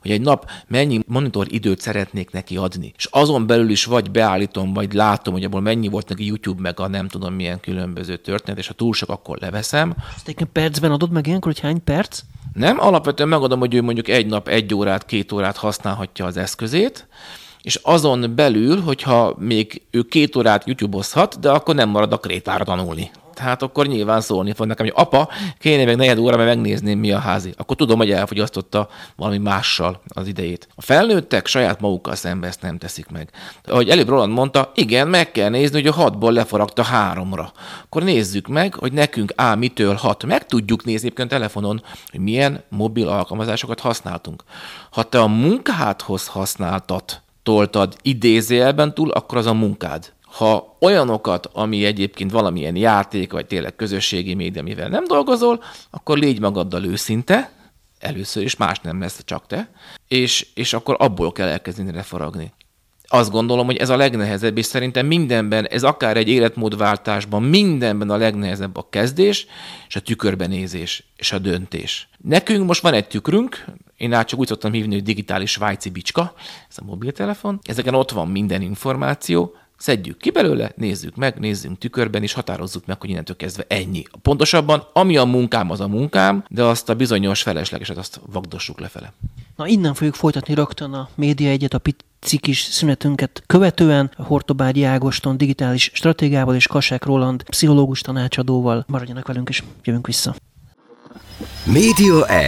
[0.00, 4.72] hogy egy nap mennyi monitor időt szeretnék neki adni, és azon belül is vagy beállítom,
[4.72, 8.60] vagy látom, hogy abból mennyi volt neki YouTube, meg a nem tudom milyen különböző történet,
[8.60, 9.94] és ha túl sok, akkor leveszem.
[10.16, 12.20] Ezt percben adod meg ilyenkor, hogy hány perc?
[12.52, 17.06] Nem, alapvetően megadom, hogy ő mondjuk egy nap egy órát, két órát használhatja az eszközét,
[17.62, 22.64] és azon belül, hogyha még ő két órát YouTube-ozhat, de akkor nem marad a krétára
[22.64, 23.10] tanulni.
[23.40, 27.12] Tehát akkor nyilván szólni fog nekem, hogy apa, kéne még negyed óra, mert megnézném, mi
[27.12, 27.54] a házi.
[27.56, 30.68] Akkor tudom, hogy elfogyasztotta valami mással az idejét.
[30.74, 33.30] A felnőttek saját magukkal szembe ezt nem teszik meg.
[33.64, 37.52] Ahogy előbb Roland mondta, igen, meg kell nézni, hogy a hatból lefaragta háromra.
[37.84, 40.24] Akkor nézzük meg, hogy nekünk á, mitől hat.
[40.24, 44.44] Meg tudjuk nézni egyébként telefonon, hogy milyen mobil alkalmazásokat használtunk.
[44.90, 50.12] Ha te a munkádhoz használtat, toltad idézőjelben túl, akkor az a munkád.
[50.22, 56.40] Ha olyanokat, ami egyébként valamilyen játék, vagy tényleg közösségi média, mivel nem dolgozol, akkor légy
[56.40, 57.52] magaddal őszinte,
[57.98, 59.70] először is más nem lesz, csak te,
[60.08, 62.52] és, és akkor abból kell elkezdeni lefaragni.
[63.12, 68.16] Azt gondolom, hogy ez a legnehezebb, és szerintem mindenben, ez akár egy életmódváltásban, mindenben a
[68.16, 69.46] legnehezebb a kezdés,
[69.88, 72.08] és a tükörbenézés, és a döntés.
[72.18, 73.64] Nekünk most van egy tükrünk,
[73.96, 76.34] én át csak úgy szoktam hívni, hogy digitális svájci bicska,
[76.68, 77.58] ez a mobiltelefon.
[77.62, 83.00] Ezeken ott van minden információ, Szedjük ki belőle, nézzük meg, nézzünk tükörben, és határozzuk meg,
[83.00, 84.02] hogy innentől kezdve ennyi.
[84.22, 89.12] Pontosabban, ami a munkám, az a munkám, de azt a bizonyos feleslegeset azt vagdossuk lefele.
[89.56, 91.78] Na innen fogjuk folytatni rögtön a média egyet, a
[92.20, 98.84] pici kis szünetünket követően Hortobágyi Ágoston digitális stratégával és Kasák Roland pszichológus tanácsadóval.
[98.88, 100.34] Maradjanak velünk, és jövünk vissza.
[101.64, 102.46] Média 1.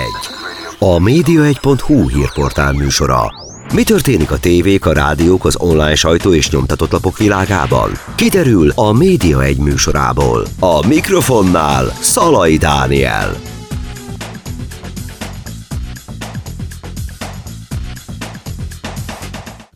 [0.79, 3.31] A média1.hu hírportál műsora.
[3.75, 7.91] Mi történik a tévék, a rádiók, az online sajtó és nyomtatott lapok világában?
[8.15, 10.47] Kiderül a Média egy műsorából.
[10.61, 13.52] A mikrofonnál Szalai Dániel.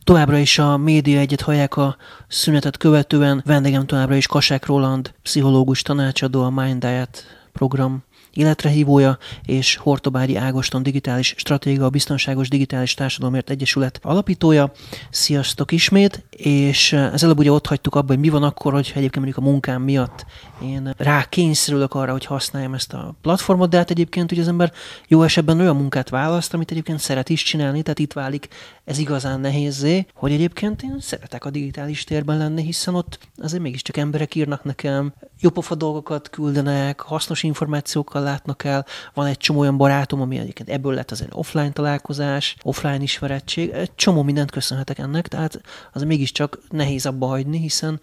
[0.06, 1.96] Továbbra is a média egyet hallják a
[2.28, 3.42] szünetet követően.
[3.46, 8.04] Vendégem továbbra is Kasák Roland, pszichológus tanácsadó, a Mind Diet program
[8.36, 14.72] életrehívója, és Hortobágyi Ágoston digitális stratéga, a Biztonságos Digitális Társadalomért Egyesület alapítója.
[15.10, 19.24] Sziasztok ismét, és ez előbb ugye ott hagytuk abba, hogy mi van akkor, hogy egyébként
[19.24, 20.26] mondjuk a munkám miatt
[20.62, 24.72] én rá kényszerülök arra, hogy használjam ezt a platformot, de hát egyébként ugye az ember
[25.08, 28.48] jó esetben olyan munkát választ, amit egyébként szeret is csinálni, tehát itt válik
[28.84, 33.96] ez igazán nehézé, hogy egyébként én szeretek a digitális térben lenni, hiszen ott azért mégiscsak
[33.96, 38.86] emberek írnak nekem, jópofa dolgokat küldenek, hasznos információkkal látnak el.
[39.14, 43.70] Van egy csomó olyan barátom, ami egyébként ebből lett az egy offline találkozás, offline ismerettség.
[43.70, 45.60] Egy csomó mindent köszönhetek ennek, tehát
[45.92, 48.00] az mégiscsak nehéz abba hagyni, hiszen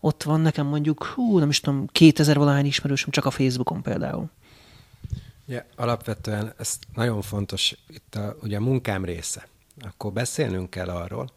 [0.00, 4.30] ott van nekem mondjuk, hú, nem is tudom, 2000 valahány ismerősöm csak a Facebookon például.
[5.46, 9.48] Ja, alapvetően ez nagyon fontos, itt a, ugye a munkám része.
[9.80, 11.30] Akkor beszélnünk kell arról,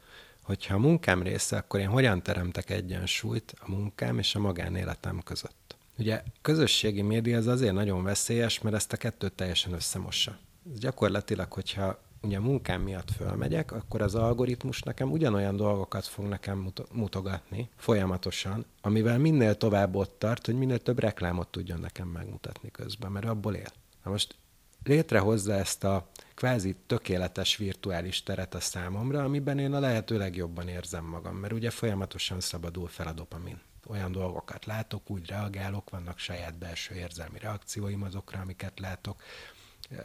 [0.44, 5.63] hogyha a munkám része, akkor én hogyan teremtek egyensúlyt a munkám és a magánéletem között.
[5.98, 10.38] Ugye közösségi média az azért nagyon veszélyes, mert ezt a kettőt teljesen összemossa.
[10.72, 16.72] Ez gyakorlatilag, hogyha ugye munkám miatt fölmegyek, akkor az algoritmus nekem ugyanolyan dolgokat fog nekem
[16.92, 23.12] mutogatni folyamatosan, amivel minél tovább ott tart, hogy minél több reklámot tudjon nekem megmutatni közben,
[23.12, 23.72] mert abból él.
[24.04, 24.36] Na most
[24.84, 31.06] létrehozza ezt a kvázi tökéletes virtuális teret a számomra, amiben én a lehető legjobban érzem
[31.06, 33.62] magam, mert ugye folyamatosan szabadul fel a dopamin.
[33.88, 39.24] Olyan dolgokat látok, úgy reagálok, vannak saját belső érzelmi reakcióim azokra, amiket látok,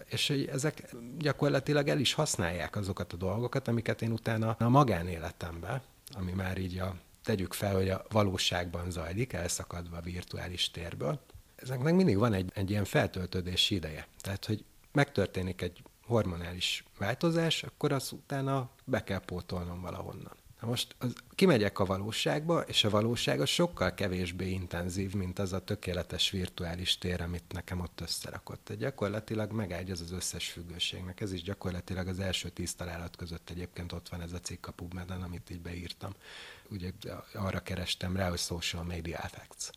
[0.05, 5.83] és hogy ezek gyakorlatilag el is használják azokat a dolgokat, amiket én utána a magánéletemben,
[6.15, 11.21] ami már így a tegyük fel, hogy a valóságban zajlik, elszakadva a virtuális térből,
[11.57, 14.07] ezeknek mindig van egy, egy ilyen feltöltődési ideje.
[14.21, 20.37] Tehát, hogy megtörténik egy hormonális változás, akkor az utána be kell pótolnom valahonnan.
[20.61, 25.53] Na most az, kimegyek a valóságba, és a valóság az sokkal kevésbé intenzív, mint az
[25.53, 28.65] a tökéletes virtuális tér, amit nekem ott összerakott.
[28.65, 31.21] Tehát gyakorlatilag megágy az összes függőségnek.
[31.21, 34.73] Ez is gyakorlatilag az első tíz találat között egyébként ott van ez a cikk a
[34.73, 36.15] PubMed-en, amit így beírtam.
[36.71, 36.93] Ugye
[37.35, 39.71] arra kerestem rá, hogy social media effects.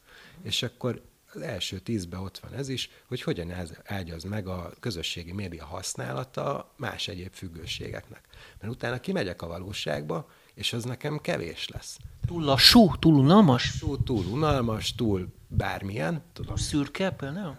[0.43, 1.01] És akkor
[1.33, 6.73] az első tízbe ott van ez is, hogy hogyan ágyaz meg a közösségi média használata
[6.75, 8.27] más egyéb függőségeknek.
[8.59, 10.29] Mert utána kimegyek a valóságba,
[10.61, 11.97] és az nekem kevés lesz.
[12.27, 13.77] Túl lassú, túl unalmas?
[13.79, 16.23] Túl, túl unalmas, túl bármilyen.
[16.33, 16.55] Tudom.
[16.55, 17.57] Szürke például?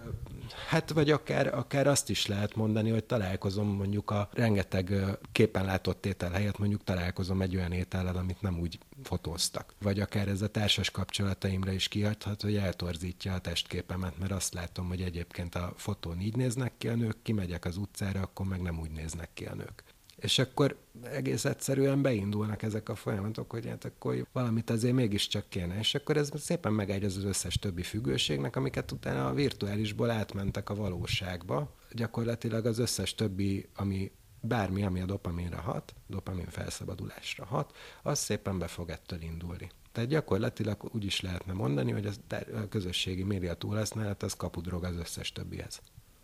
[0.69, 4.95] Hát vagy akár, akár azt is lehet mondani, hogy találkozom mondjuk a rengeteg
[5.33, 9.75] képen látott étel helyett mondjuk találkozom egy olyan étellel, amit nem úgy fotóztak.
[9.81, 14.89] Vagy akár ez a társas kapcsolataimra is kiadhat, hogy eltorzítja a testképemet, mert azt látom,
[14.89, 18.81] hogy egyébként a fotón így néznek ki a nők, kimegyek az utcára, akkor meg nem
[18.81, 19.83] úgy néznek ki a nők.
[20.23, 25.79] És akkor egész egyszerűen beindulnak ezek a folyamatok, hogy hát akkor valamit azért mégiscsak kéne.
[25.79, 30.75] És akkor ez szépen megegyez az összes többi függőségnek, amiket utána a virtuálisból átmentek a
[30.75, 31.75] valóságba.
[31.93, 38.59] Gyakorlatilag az összes többi, ami bármi, ami a dopaminra hat, dopamin felszabadulásra hat, az szépen
[38.59, 39.71] be fog ettől indulni.
[39.93, 42.07] Tehát gyakorlatilag úgy is lehetne mondani, hogy
[42.55, 45.81] a közösségi média túlhasználat az kapudrog az összes többihez.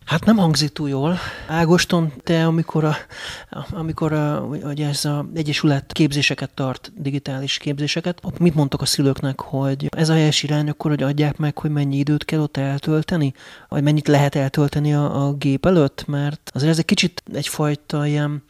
[0.08, 1.18] Hát nem hangzik túl jól.
[1.46, 2.96] Ágoston, te amikor, a,
[3.70, 9.88] amikor a, hogy ez a Egyesület képzéseket tart, digitális képzéseket, mit mondtak a szülőknek, hogy
[9.96, 13.32] ez a helyes irány, akkor hogy adják meg, hogy mennyi időt kell ott eltölteni,
[13.68, 18.42] vagy mennyit lehet eltölteni a, a gép előtt, mert azért ez egy kicsit egyfajta ilyen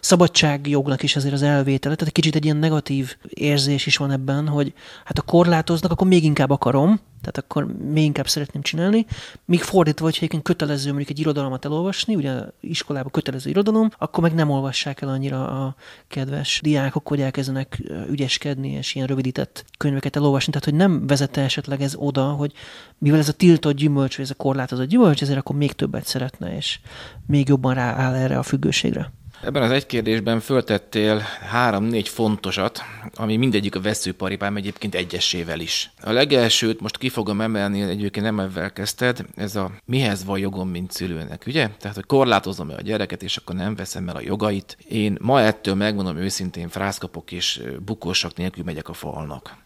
[0.00, 4.48] szabadságjognak is azért az elvétele, tehát egy kicsit egy ilyen negatív érzés is van ebben,
[4.48, 4.72] hogy
[5.04, 9.06] hát a korlátoznak, akkor még inkább akarom, tehát akkor még inkább szeretném csinálni.
[9.44, 14.34] Míg fordítva, hogy egyébként kötelező mondjuk egy irodalmat elolvasni, ugye iskolában kötelező irodalom, akkor meg
[14.34, 15.74] nem olvassák el annyira a
[16.08, 20.52] kedves diákok, hogy elkezdenek ügyeskedni és ilyen rövidített könyveket elolvasni.
[20.52, 22.52] Tehát, hogy nem vezette esetleg ez oda, hogy
[22.98, 26.56] mivel ez a tiltott gyümölcs, vagy ez a korlátozott gyümölcs, ezért akkor még többet szeretne,
[26.56, 26.80] és
[27.26, 29.12] még jobban rááll erre a függőségre.
[29.42, 31.18] Ebben az egy kérdésben föltettél
[31.50, 32.82] három-négy fontosat,
[33.14, 35.90] ami mindegyik a veszőparipám egyébként egyesével is.
[36.02, 40.68] A legelsőt most ki fogom emelni, egyébként nem ebben kezdted, ez a mihez van jogom,
[40.68, 41.68] mint szülőnek, ugye?
[41.78, 44.76] Tehát, hogy korlátozom-e a gyereket, és akkor nem veszem el a jogait.
[44.88, 49.56] Én ma ettől megmondom őszintén, frászkapok és bukósak nélkül megyek a falnak.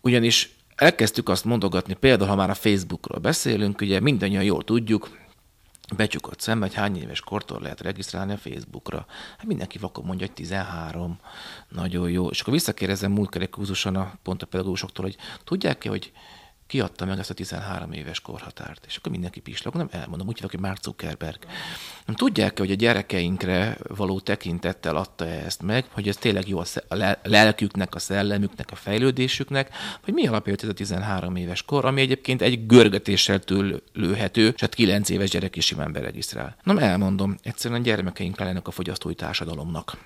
[0.00, 5.20] Ugyanis elkezdtük azt mondogatni, például ha már a Facebookról beszélünk, ugye mindannyian jól tudjuk,
[5.96, 9.06] becsukott szem, hogy hány éves kortól lehet regisztrálni a Facebookra.
[9.36, 11.18] Hát mindenki vakon mondja, hogy 13,
[11.68, 12.28] nagyon jó.
[12.28, 13.50] És akkor visszakérdezem múltkor egy
[13.96, 16.12] a pont a pedagógusoktól, hogy tudják-e, hogy
[16.72, 18.84] kiadta meg ezt a 13 éves korhatárt.
[18.86, 21.38] És akkor mindenki pislog, nem elmondom, úgy hívják, hogy Mark Zuckerberg.
[22.06, 26.58] Nem tudják hogy a gyerekeinkre való tekintettel adta -e ezt meg, hogy ez tényleg jó
[26.58, 26.64] a
[27.22, 32.42] lelküknek, a szellemüknek, a fejlődésüknek, hogy mi alapja ez a 13 éves kor, ami egyébként
[32.42, 36.56] egy görgetéssel tőlőhető, és hát 9 éves gyerek is simán beregisztrál.
[36.62, 39.96] Nem elmondom, egyszerűen a gyermekeink lennek a fogyasztói társadalomnak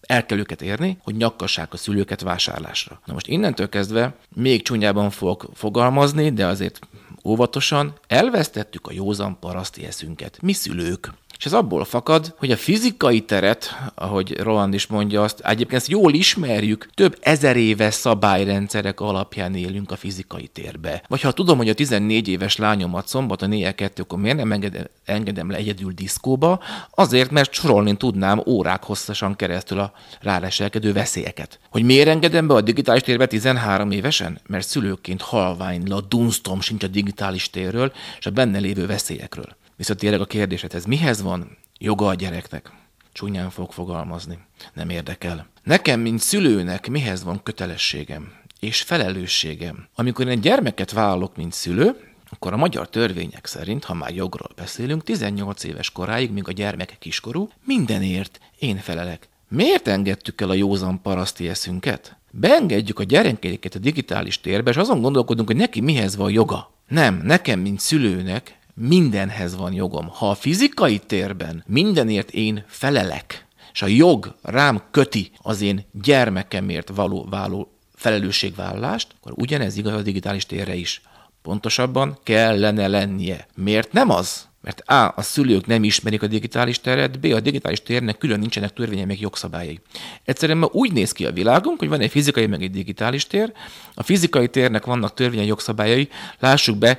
[0.00, 3.00] el kell őket érni, hogy nyakkassák a szülőket vásárlásra.
[3.04, 6.78] Na most innentől kezdve még csúnyában fogok fogalmazni, de azért
[7.24, 10.38] óvatosan, elvesztettük a józan paraszti eszünket.
[10.42, 11.12] Mi szülők.
[11.38, 15.90] És ez abból fakad, hogy a fizikai teret, ahogy Roland is mondja azt, egyébként ezt
[15.90, 21.02] jól ismerjük, több ezer éves szabályrendszerek alapján élünk a fizikai térbe.
[21.08, 25.50] Vagy ha tudom, hogy a 14 éves lányomat szombaton éjjel kettőkor miért nem engedem, engedem
[25.50, 26.60] le egyedül diszkóba,
[26.94, 31.58] azért, mert sorolni tudnám órák hosszasan keresztül a ráleselkedő veszélyeket.
[31.70, 34.40] Hogy miért engedem be a digitális térbe 13 évesen?
[34.46, 39.56] Mert szülőként halványla dunstom sincs a digitális térről és a benne lévő veszélyekről.
[39.78, 42.72] Viszont tényleg a kérdésedhez mihez van joga a gyereknek?
[43.12, 44.38] Csúnyán fog fogalmazni.
[44.74, 45.46] Nem érdekel.
[45.62, 49.88] Nekem, mint szülőnek mihez van kötelességem és felelősségem?
[49.94, 51.96] Amikor én egy gyermeket vállalok, mint szülő,
[52.30, 56.96] akkor a magyar törvények szerint, ha már jogról beszélünk, 18 éves koráig, míg a gyermek
[56.98, 59.28] kiskorú, mindenért én felelek.
[59.48, 62.16] Miért engedtük el a józan paraszti eszünket?
[62.30, 66.72] Beengedjük a gyerekéket a digitális térbe, és azon gondolkodunk, hogy neki mihez van joga.
[66.88, 70.08] Nem, nekem, mint szülőnek mindenhez van jogom.
[70.08, 76.88] Ha a fizikai térben mindenért én felelek, és a jog rám köti az én gyermekemért
[76.94, 81.02] való, való felelősségvállalást, akkor ugyanez igaz a digitális térre is.
[81.42, 83.46] Pontosabban kellene lennie.
[83.54, 84.48] Miért nem az?
[84.60, 85.12] Mert A.
[85.16, 87.24] A szülők nem ismerik a digitális teret, B.
[87.24, 89.80] A digitális térnek külön nincsenek törvénye meg jogszabályai.
[90.24, 93.52] Egyszerűen ma úgy néz ki a világunk, hogy van egy fizikai meg egy digitális tér.
[93.94, 96.08] A fizikai térnek vannak törvényei jogszabályai.
[96.38, 96.98] Lássuk be,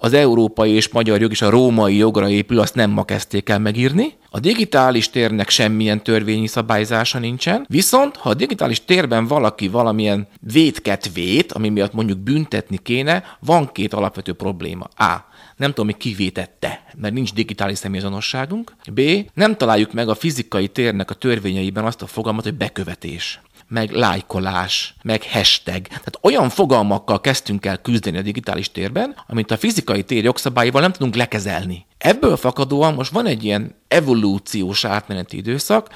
[0.00, 3.58] az európai és magyar jog és a római jogra épül, azt nem ma kezdték el
[3.58, 4.14] megírni.
[4.30, 11.12] A digitális térnek semmilyen törvényi szabályzása nincsen, viszont ha a digitális térben valaki valamilyen vétket
[11.12, 14.84] vét, ami miatt mondjuk büntetni kéne, van két alapvető probléma.
[14.96, 15.26] A.
[15.56, 18.72] Nem tudom, hogy kivétette, mert nincs digitális személyazonosságunk.
[18.92, 19.00] B.
[19.34, 24.94] Nem találjuk meg a fizikai térnek a törvényeiben azt a fogalmat, hogy bekövetés meg lájkolás,
[25.02, 25.86] meg hashtag.
[25.86, 30.92] Tehát olyan fogalmakkal kezdtünk el küzdeni a digitális térben, amit a fizikai tér jogszabályival nem
[30.92, 31.86] tudunk lekezelni.
[31.98, 35.88] Ebből fakadóan most van egy ilyen evolúciós átmeneti időszak,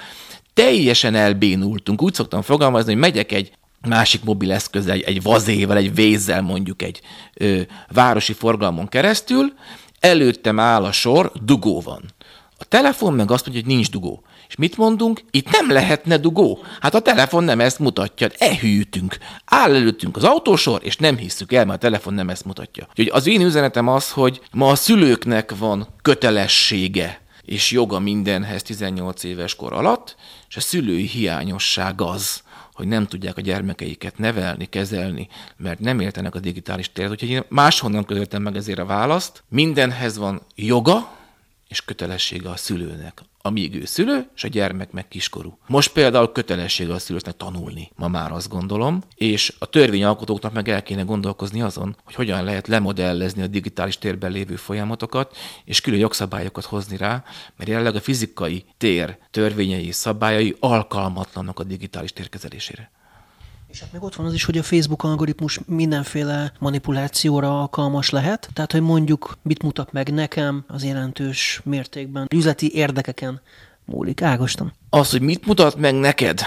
[0.55, 2.03] teljesen elbénultunk.
[2.03, 3.53] Úgy szoktam fogalmazni, hogy megyek egy
[3.89, 7.01] másik mobileszköz, egy, egy vazével, egy vézzel mondjuk egy
[7.35, 9.53] ö, városi forgalmon keresztül,
[10.01, 12.03] előttem áll a sor, dugó van.
[12.59, 14.23] A telefon meg azt mondja, hogy nincs dugó.
[14.53, 15.21] És mit mondunk?
[15.31, 16.65] Itt nem lehetne dugó.
[16.81, 18.29] Hát a telefon nem ezt mutatja.
[18.39, 19.17] Ehűtünk.
[19.45, 22.87] Áll előttünk az autósor, és nem hisszük el, mert a telefon nem ezt mutatja.
[22.89, 29.25] Úgyhogy az én üzenetem az, hogy ma a szülőknek van kötelessége és joga mindenhez 18
[29.25, 30.17] éves kor alatt,
[30.49, 36.35] és a szülői hiányosság az, hogy nem tudják a gyermekeiket nevelni, kezelni, mert nem értenek
[36.35, 37.11] a digitális teret.
[37.11, 39.43] Úgyhogy én máshonnan közöltem meg ezért a választ.
[39.49, 41.21] Mindenhez van joga
[41.73, 45.59] és kötelessége a szülőnek amíg ő szülő, és a gyermek meg kiskorú.
[45.67, 50.83] Most például kötelessége a szülőknek tanulni, ma már azt gondolom, és a törvényalkotóknak meg el
[50.83, 56.65] kéne gondolkozni azon, hogy hogyan lehet lemodellezni a digitális térben lévő folyamatokat, és külön jogszabályokat
[56.65, 57.25] hozni rá,
[57.57, 62.91] mert jelenleg a fizikai tér törvényei és szabályai alkalmatlanok a digitális térkezelésére.
[63.73, 68.49] És hát még ott van az is, hogy a Facebook algoritmus mindenféle manipulációra alkalmas lehet,
[68.53, 73.41] tehát hogy mondjuk mit mutat meg nekem, az jelentős mértékben üzleti érdekeken
[73.85, 74.23] múlik.
[74.23, 74.73] Ágoston.
[74.91, 76.41] Az, hogy mit mutat meg neked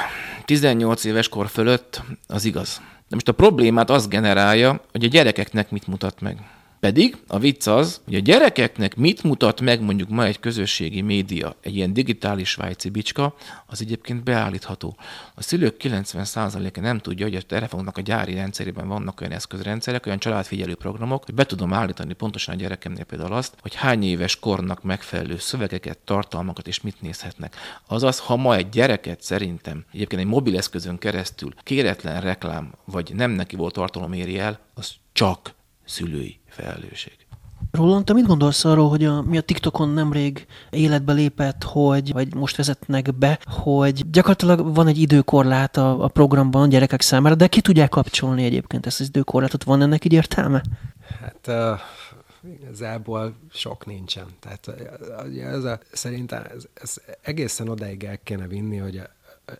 [0.46, 2.76] 18 éves kor fölött, az igaz.
[2.78, 6.38] De most a problémát az generálja, hogy a gyerekeknek mit mutat meg.
[6.80, 11.56] Pedig a vicc az, hogy a gyerekeknek mit mutat meg mondjuk ma egy közösségi média,
[11.62, 13.36] egy ilyen digitális svájci bicska,
[13.66, 14.98] az egyébként beállítható.
[15.36, 20.20] A szülők 90%-a nem tudja, hogy a telefonnak a gyári rendszerében vannak olyan eszközrendszerek, olyan
[20.20, 24.84] családfigyelő programok, hogy be tudom állítani pontosan a gyerekemnél például azt, hogy hány éves kornak
[24.84, 27.56] megfelelő szövegeket, tartalmakat és mit nézhetnek.
[27.88, 33.56] Azaz, ha ma egy gyereket szerintem egyébként egy mobileszközön keresztül kéretlen reklám vagy nem neki
[33.56, 35.54] volt tartalom éri el, az csak
[35.86, 37.26] szülői felelősség.
[37.72, 42.36] Roland, te mit gondolsz arról, hogy a, mi a TikTokon nemrég életbe lépett, hogy, vagy
[42.36, 47.48] most vezetnek be, hogy gyakorlatilag van egy időkorlát a, a programban a gyerekek számára, de
[47.48, 49.64] ki tudják kapcsolni egyébként ezt az időkorlátot?
[49.64, 50.64] Van ennek így értelme?
[51.22, 51.80] Hát uh,
[52.62, 54.26] igazából sok nincsen.
[54.40, 54.68] Tehát
[55.40, 59.10] ez a, szerintem ez, ez egészen odáig el kéne vinni, hogy a,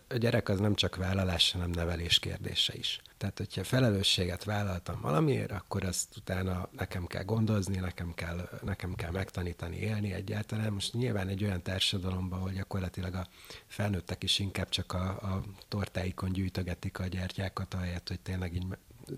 [0.08, 3.00] a gyerek az nem csak vállalás, hanem nevelés kérdése is.
[3.16, 9.10] Tehát, hogyha felelősséget vállaltam valamiért, akkor azt utána nekem kell gondozni, nekem kell, nekem kell
[9.10, 10.72] megtanítani élni egyáltalán.
[10.72, 13.26] Most nyilván egy olyan társadalomban, hogy gyakorlatilag a
[13.66, 18.66] felnőttek is inkább csak a, a tortáikon gyűjtögetik a gyertyákat, ahelyett, hogy tényleg így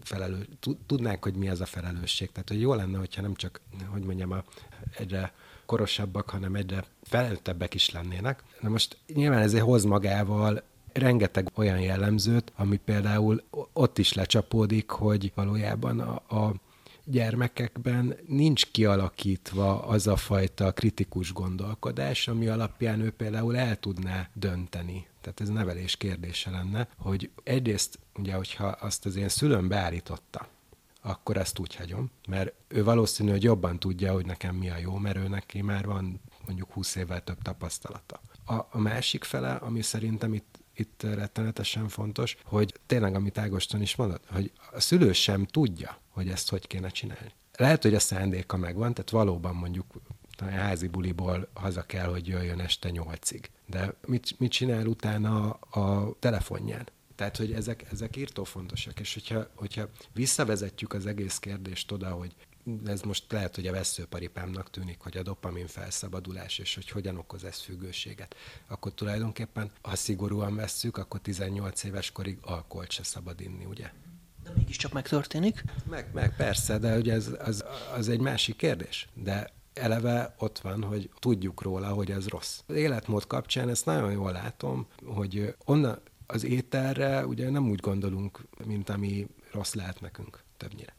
[0.03, 0.47] felelő,
[0.87, 2.33] tudnák, hogy mi az a felelősség.
[2.33, 4.45] Tehát, hogy jó lenne, hogyha nem csak, hogy mondjam, a,
[4.97, 5.33] egyre
[5.67, 8.43] korosabbak, hanem egyre felelőttebbek is lennének.
[8.61, 10.63] Na most nyilván ezért hoz magával
[10.99, 16.55] rengeteg olyan jellemzőt, ami például ott is lecsapódik, hogy valójában a, a
[17.05, 25.07] gyermekekben nincs kialakítva az a fajta kritikus gondolkodás, ami alapján ő például el tudná dönteni.
[25.21, 30.49] Tehát ez nevelés kérdése lenne, hogy egyrészt, ugye, hogyha azt az én szülőm beállította,
[31.03, 34.97] akkor ezt úgy hagyom, mert ő valószínű, hogy jobban tudja, hogy nekem mi a jó,
[34.97, 38.21] mert ő neki már van mondjuk 20 évvel több tapasztalata.
[38.47, 43.97] A, a másik fele, ami szerintem itt itt rettenetesen fontos, hogy tényleg, amit Ágoston is
[43.97, 47.33] mondott, hogy a szülő sem tudja, hogy ezt hogy kéne csinálni.
[47.57, 49.87] Lehet, hogy a szándéka megvan, tehát valóban mondjuk
[50.39, 53.51] a házi buliból haza kell, hogy jöjjön este nyolcig.
[53.67, 56.87] De mit, mit csinál utána a telefonján?
[57.15, 62.35] Tehát, hogy ezek, ezek írtó fontosak, és hogyha, hogyha visszavezetjük az egész kérdést oda, hogy
[62.87, 67.45] ez most lehet, hogy a veszőparipámnak tűnik, hogy a dopamin felszabadulás, és hogy hogyan okoz
[67.45, 68.37] ez függőséget.
[68.67, 73.91] Akkor tulajdonképpen, ha szigorúan vesszük, akkor 18 éves korig alkoholt se szabad inni, ugye?
[74.45, 75.65] De mégiscsak megtörténik.
[75.89, 79.09] Meg, meg persze, de ugye ez, az, az egy másik kérdés.
[79.15, 82.61] De eleve ott van, hogy tudjuk róla, hogy ez rossz.
[82.67, 88.41] Az életmód kapcsán ezt nagyon jól látom, hogy onnan az ételre ugye nem úgy gondolunk,
[88.65, 90.98] mint ami rossz lehet nekünk többnyire.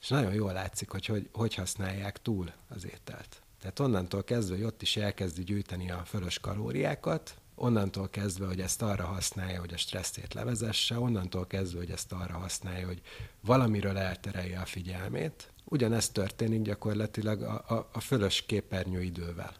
[0.00, 3.42] És nagyon jól látszik, hogy, hogy hogy használják túl az ételt.
[3.60, 8.82] Tehát onnantól kezdve, hogy ott is elkezdi gyűjteni a fölös kalóriákat, onnantól kezdve, hogy ezt
[8.82, 13.00] arra használja, hogy a stresszét levezesse, onnantól kezdve, hogy ezt arra használja, hogy
[13.40, 19.54] valamiről elterelje a figyelmét, ugyanezt történik gyakorlatilag a, a, a fölös képernyő idővel.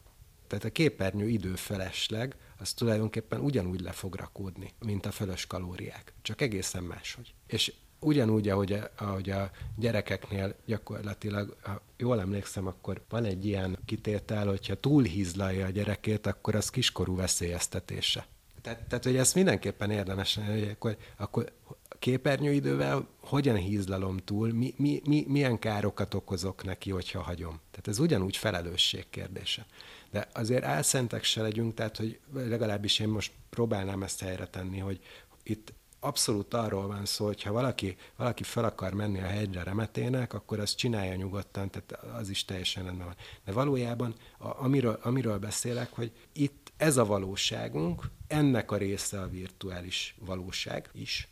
[0.46, 6.12] Tehát a képernyő idő felesleg, az tulajdonképpen ugyanúgy le fog rakódni, mint a fölös kalóriák.
[6.22, 7.34] Csak egészen máshogy.
[7.46, 13.78] És ugyanúgy, ahogy a, ahogy a gyerekeknél gyakorlatilag, ha jól emlékszem, akkor van egy ilyen
[13.84, 18.26] kitétel, hogyha túlhízlalja a gyerekét, akkor az kiskorú veszélyeztetése.
[18.62, 21.52] Tehát, tehát hogy ezt mindenképpen érdemes, hogy akkor, akkor
[21.98, 27.60] képernyőidővel hogyan hízlalom túl, mi, mi, mi, milyen károkat okozok neki, hogyha hagyom.
[27.70, 29.66] Tehát ez ugyanúgy felelősség kérdése.
[30.10, 35.00] De azért álszentek se legyünk, tehát hogy legalábbis én most próbálnám ezt helyre tenni, hogy
[35.42, 35.72] itt
[36.08, 40.60] abszolút arról van szó, hogy ha valaki, valaki fel akar menni a hegyre remetének, akkor
[40.60, 43.16] azt csinálja nyugodtan, tehát az is teljesen rendben van.
[43.44, 49.28] De valójában, a, amiről, amiről beszélek, hogy itt ez a valóságunk, ennek a része a
[49.28, 51.28] virtuális valóság is,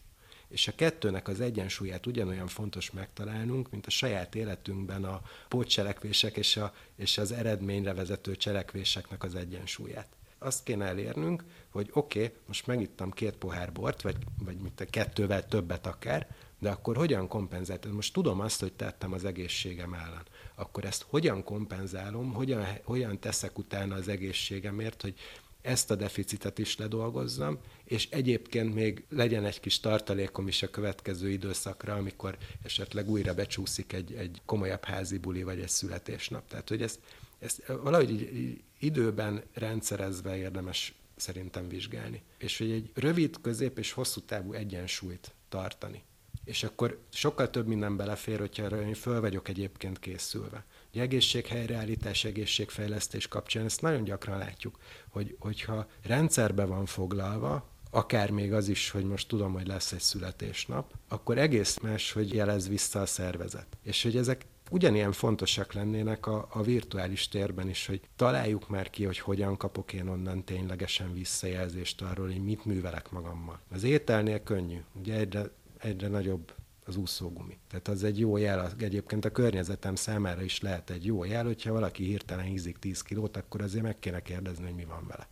[0.49, 6.57] és a kettőnek az egyensúlyát ugyanolyan fontos megtalálnunk, mint a saját életünkben a pótcselekvések és,
[6.57, 10.09] a, és az eredményre vezető cselekvéseknek az egyensúlyát.
[10.39, 15.47] Azt kéne elérnünk, hogy oké, okay, most megittam két pohár bort, vagy, vagy mit, kettővel
[15.47, 17.93] többet akár, de akkor hogyan kompenzáltam?
[17.93, 20.23] Most tudom azt, hogy tettem az egészségem ellen.
[20.55, 25.15] Akkor ezt hogyan kompenzálom, hogyan, hogyan teszek utána az egészségemért, hogy
[25.67, 31.31] ezt a deficitet is ledolgozzam, és egyébként még legyen egy kis tartalékom is a következő
[31.31, 36.49] időszakra, amikor esetleg újra becsúszik egy, egy komolyabb házi buli vagy egy születésnap.
[36.49, 37.01] Tehát, hogy ezt,
[37.39, 38.31] ezt valahogy
[38.79, 42.23] időben rendszerezve érdemes szerintem vizsgálni.
[42.39, 46.03] És hogy egy rövid, közép és hosszú távú egyensúlyt tartani.
[46.45, 50.65] És akkor sokkal több minden belefér, hogyha én föl vagyok egyébként készülve.
[50.93, 58.53] Egy egészséghelyreállítás, egészségfejlesztés kapcsán ezt nagyon gyakran látjuk, hogy, hogyha rendszerbe van foglalva, akár még
[58.53, 63.01] az is, hogy most tudom, hogy lesz egy születésnap, akkor egész más, hogy jelez vissza
[63.01, 63.67] a szervezet.
[63.83, 69.05] És hogy ezek ugyanilyen fontosak lennének a, a virtuális térben is, hogy találjuk már ki,
[69.05, 73.61] hogy hogyan kapok én onnan ténylegesen visszajelzést arról, hogy mit művelek magammal.
[73.71, 76.55] Az ételnél könnyű, ugye egyre, egyre nagyobb
[76.85, 77.59] az úszógumi.
[77.69, 81.73] Tehát az egy jó jel, egyébként a környezetem számára is lehet egy jó jel, hogyha
[81.73, 85.29] valaki hirtelen hízik 10 kilót, akkor azért meg kéne kérdezni, hogy mi van vele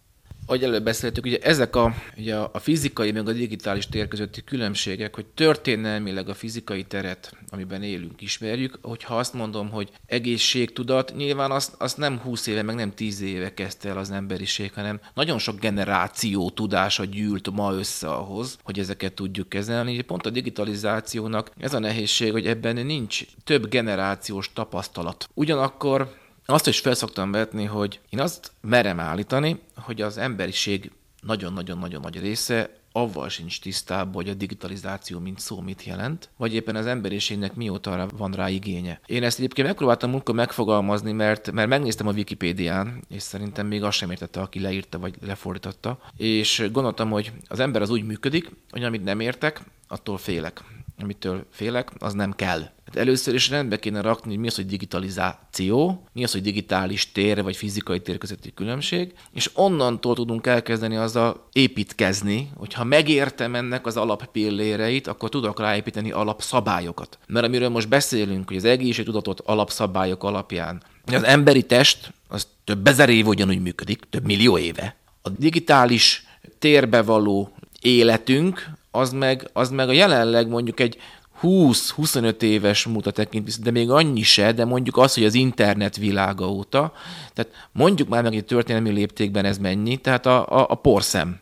[0.46, 5.14] ahogy előbb beszéltük, ugye ezek a, ugye a fizikai meg a digitális tér közötti különbségek,
[5.14, 11.74] hogy történelmileg a fizikai teret, amiben élünk, ismerjük, hogyha azt mondom, hogy egészségtudat, nyilván azt,
[11.78, 15.58] azt nem 20 éve, meg nem 10 éve kezdte el az emberiség, hanem nagyon sok
[15.60, 20.00] generáció tudása gyűlt ma össze ahhoz, hogy ezeket tudjuk kezelni.
[20.00, 25.28] Pont a digitalizációnak ez a nehézség, hogy ebben nincs több generációs tapasztalat.
[25.34, 30.90] Ugyanakkor azt is felszoktam vetni, hogy én azt merem állítani, hogy az emberiség
[31.20, 36.76] nagyon-nagyon-nagyon nagy része avval sincs tisztában, hogy a digitalizáció mint szó mit jelent, vagy éppen
[36.76, 39.00] az emberiségnek mióta van rá igénye.
[39.06, 43.96] Én ezt egyébként megpróbáltam munkor megfogalmazni, mert, mert megnéztem a Wikipédián, és szerintem még azt
[43.96, 48.84] sem értette, aki leírta vagy lefordította, és gondoltam, hogy az ember az úgy működik, hogy
[48.84, 50.62] amit nem értek, attól félek.
[50.98, 52.70] Amitől félek, az nem kell.
[52.96, 57.42] Először is rendbe kéne rakni, hogy mi az, hogy digitalizáció, mi az, hogy digitális tér
[57.42, 63.96] vagy fizikai tér közötti különbség, és onnantól tudunk elkezdeni azzal építkezni, hogyha megértem ennek az
[63.96, 67.18] alappilléreit, akkor tudok ráépíteni alapszabályokat.
[67.26, 70.82] Mert amiről most beszélünk, hogy az egészségtudatot alapszabályok alapján,
[71.12, 74.96] az emberi test az több ezer év ugyanúgy működik, több millió éve.
[75.22, 76.26] A digitális
[76.58, 80.98] térbe való életünk, az meg, az meg a jelenleg mondjuk egy
[81.44, 86.50] 20-25 éves múlta tekint de még annyi se, de mondjuk az, hogy az internet világa
[86.50, 86.92] óta,
[87.32, 91.40] tehát mondjuk már meg egy történelmi léptékben ez mennyi, tehát a, a, a porszem.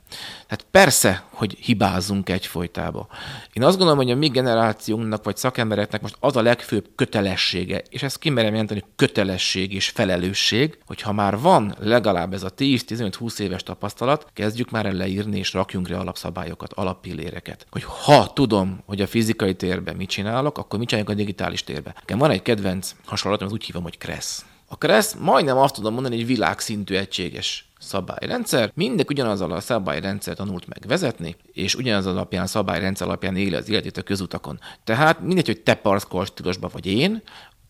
[0.52, 3.08] Tehát persze, hogy hibázunk egyfolytába.
[3.52, 8.02] Én azt gondolom, hogy a mi generációnknak vagy szakembereknek most az a legfőbb kötelessége, és
[8.02, 13.62] ezt kimerem jelenteni, kötelesség és felelősség, hogy ha már van legalább ez a 10-15-20 éves
[13.62, 17.66] tapasztalat, kezdjük már el leírni és rakjunk rá alapszabályokat, alappilléreket.
[17.70, 21.94] Hogy ha tudom, hogy a fizikai térben mit csinálok, akkor mit csináljunk a digitális térben.
[21.98, 24.44] Nekem van egy kedvenc hasonlatom, az úgy hívom, hogy Kressz.
[24.68, 28.70] A Kressz majdnem azt tudom mondani, hogy világszintű egységes szabályrendszer.
[28.74, 33.96] Mindenki ugyanazzal a szabályrendszer tanult meg vezetni, és ugyanaz alapján, szabályrendszer alapján éli az életét
[33.96, 34.58] a közutakon.
[34.84, 37.22] Tehát mindegy, hogy te parkolsz tilosba vagy én,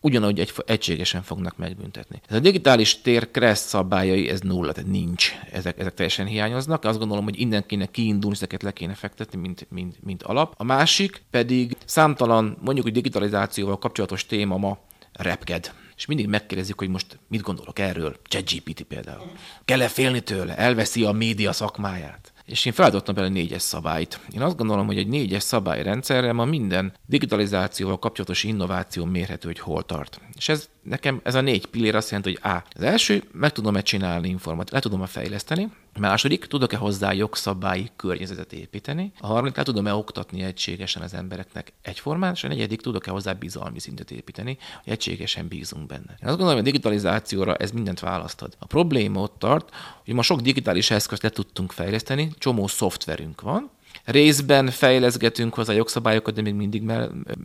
[0.03, 2.21] ugyanúgy egy, egységesen fognak megbüntetni.
[2.29, 5.31] Ez a digitális tér kereszt szabályai, ez nulla, tehát nincs.
[5.51, 6.83] Ezek, ezek teljesen hiányoznak.
[6.83, 10.53] Azt gondolom, hogy innen kéne kiindulni, ezeket le kéne fektetni, mint, mint, mint alap.
[10.57, 14.77] A másik pedig számtalan, mondjuk, hogy digitalizációval kapcsolatos téma ma
[15.13, 19.31] repked és mindig megkérdezik, hogy most mit gondolok erről, ChatGPT például.
[19.65, 20.57] Kell-e félni tőle?
[20.57, 22.33] Elveszi a média szakmáját?
[22.45, 24.19] és én feladottam bele négyes szabályt.
[24.33, 29.83] Én azt gondolom, hogy egy négyes szabályrendszerre ma minden digitalizációval kapcsolatos innováció mérhető, hogy hol
[29.83, 30.21] tart.
[30.35, 32.63] És ez nekem ez a négy pillér azt jelenti, hogy A.
[32.75, 35.71] Az első, meg tudom-e csinálni informat, le tudom-e fejleszteni.
[35.99, 39.11] Második, tudok-e hozzá jogszabályi környezetet építeni.
[39.19, 43.79] A harmadik, le tudom-e oktatni egységesen az embereknek egyformán, és a negyedik, tudok-e hozzá bizalmi
[43.79, 46.09] szintet építeni, hogy egységesen bízunk benne.
[46.09, 48.55] Én azt gondolom, hogy a digitalizációra ez mindent választod.
[48.59, 49.69] A probléma ott tart,
[50.05, 53.69] hogy ma sok digitális eszközt le tudtunk fejleszteni, csomó szoftverünk van,
[54.05, 56.91] részben fejleszgetünk hozzá jogszabályokat, de még mindig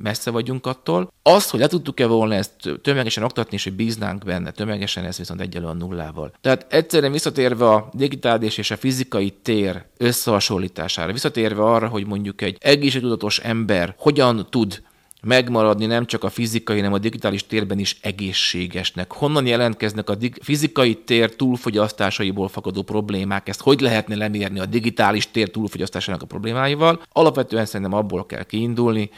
[0.03, 1.13] messze vagyunk attól.
[1.23, 2.53] Azt, hogy le tudtuk-e volna ezt
[2.83, 6.33] tömegesen oktatni, és hogy bíznánk benne tömegesen, ez viszont egyelően nullával.
[6.41, 12.57] Tehát egyszerűen visszatérve a digitális és a fizikai tér összehasonlítására, visszatérve arra, hogy mondjuk egy
[12.61, 14.83] egészségtudatos ember hogyan tud
[15.23, 19.13] megmaradni nem csak a fizikai, hanem a digitális térben is egészségesnek.
[19.13, 23.49] Honnan jelentkeznek a dig- fizikai tér túlfogyasztásaiból fakadó problémák?
[23.49, 27.03] Ezt hogy lehetne lemérni a digitális tér túlfogyasztásának a problémáival?
[27.13, 29.11] Alapvetően szerintem abból kell kiindulni,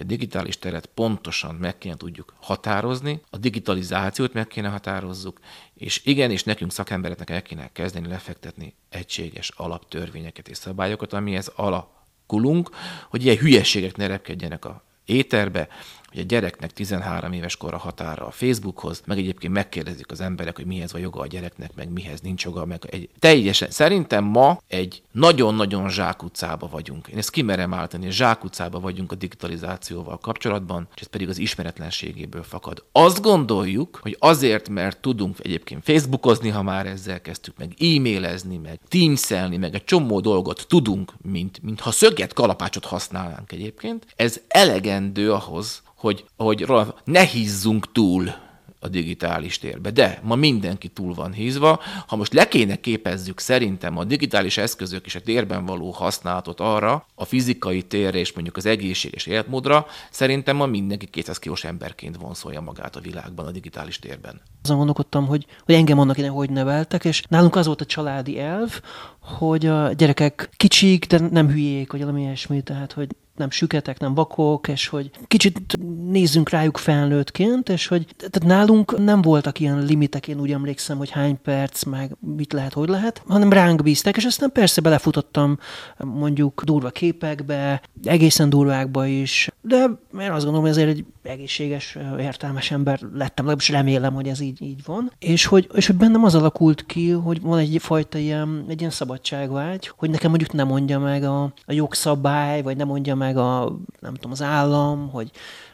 [0.00, 5.40] a digitális teret pontosan meg kéne tudjuk határozni, a digitalizációt meg kéne határozzuk,
[5.74, 12.70] és igenis nekünk szakembereknek el kéne kezdeni lefektetni egységes alaptörvényeket és szabályokat, amihez alakulunk,
[13.08, 14.84] hogy ilyen hülyeségek ne repkedjenek a
[15.18, 15.68] éterbe,
[16.10, 20.66] hogy a gyereknek 13 éves korra határa a Facebookhoz, meg egyébként megkérdezik az emberek, hogy
[20.66, 23.70] mihez van joga a gyereknek, meg mihez nincs joga, meg egy teljesen.
[23.70, 27.08] Szerintem ma egy nagyon-nagyon zsákutcába vagyunk.
[27.08, 32.84] Én ezt kimerem állítani, zsákutcába vagyunk a digitalizációval kapcsolatban, és ez pedig az ismeretlenségéből fakad.
[32.92, 38.80] Azt gondoljuk, hogy azért, mert tudunk egyébként Facebookozni, ha már ezzel kezdtük, meg e-mailezni, meg
[38.88, 45.32] teamselni, meg egy csomó dolgot tudunk, mint, mint ha szöget kalapácsot használnánk egyébként, ez elegendő
[45.32, 46.66] ahhoz, hogy, hogy
[47.04, 48.32] ne hízzunk túl
[48.80, 49.90] a digitális térbe.
[49.90, 51.80] De ma mindenki túl van hízva.
[52.06, 57.06] Ha most le kéne képezzük szerintem a digitális eszközök és a térben való használatot arra,
[57.14, 62.60] a fizikai térre és mondjuk az egészséges életmódra, szerintem ma mindenki 200 kilós emberként vonszolja
[62.60, 64.40] magát a világban, a digitális térben.
[64.62, 68.38] Azon gondolkodtam, hogy, hogy engem annak ide hogy neveltek, és nálunk az volt a családi
[68.38, 68.80] elv,
[69.20, 73.08] hogy a gyerekek kicsik, de nem hülyék, vagy valami ilyesmi, tehát hogy
[73.40, 75.78] nem süketek, nem vakok, és hogy kicsit
[76.10, 81.10] nézzünk rájuk felnőttként, és hogy tehát nálunk nem voltak ilyen limitek, én úgy emlékszem, hogy
[81.10, 85.58] hány perc, meg mit lehet, hogy lehet, hanem ránk bíztek, és aztán persze belefutottam
[85.98, 89.76] mondjuk durva képekbe, egészen durvákba is, de
[90.20, 94.62] én azt gondolom, hogy ezért egy egészséges, értelmes ember lettem, legalábbis remélem, hogy ez így,
[94.62, 95.12] így van.
[95.18, 98.90] És hogy, és hogy bennem az alakult ki, hogy van egy fajta ilyen, egy ilyen
[98.92, 103.78] szabadságvágy, hogy nekem mondjuk nem mondja meg a, a jogszabály, vagy nem mondja meg a,
[104.00, 105.30] nem tudom, az állam, hogy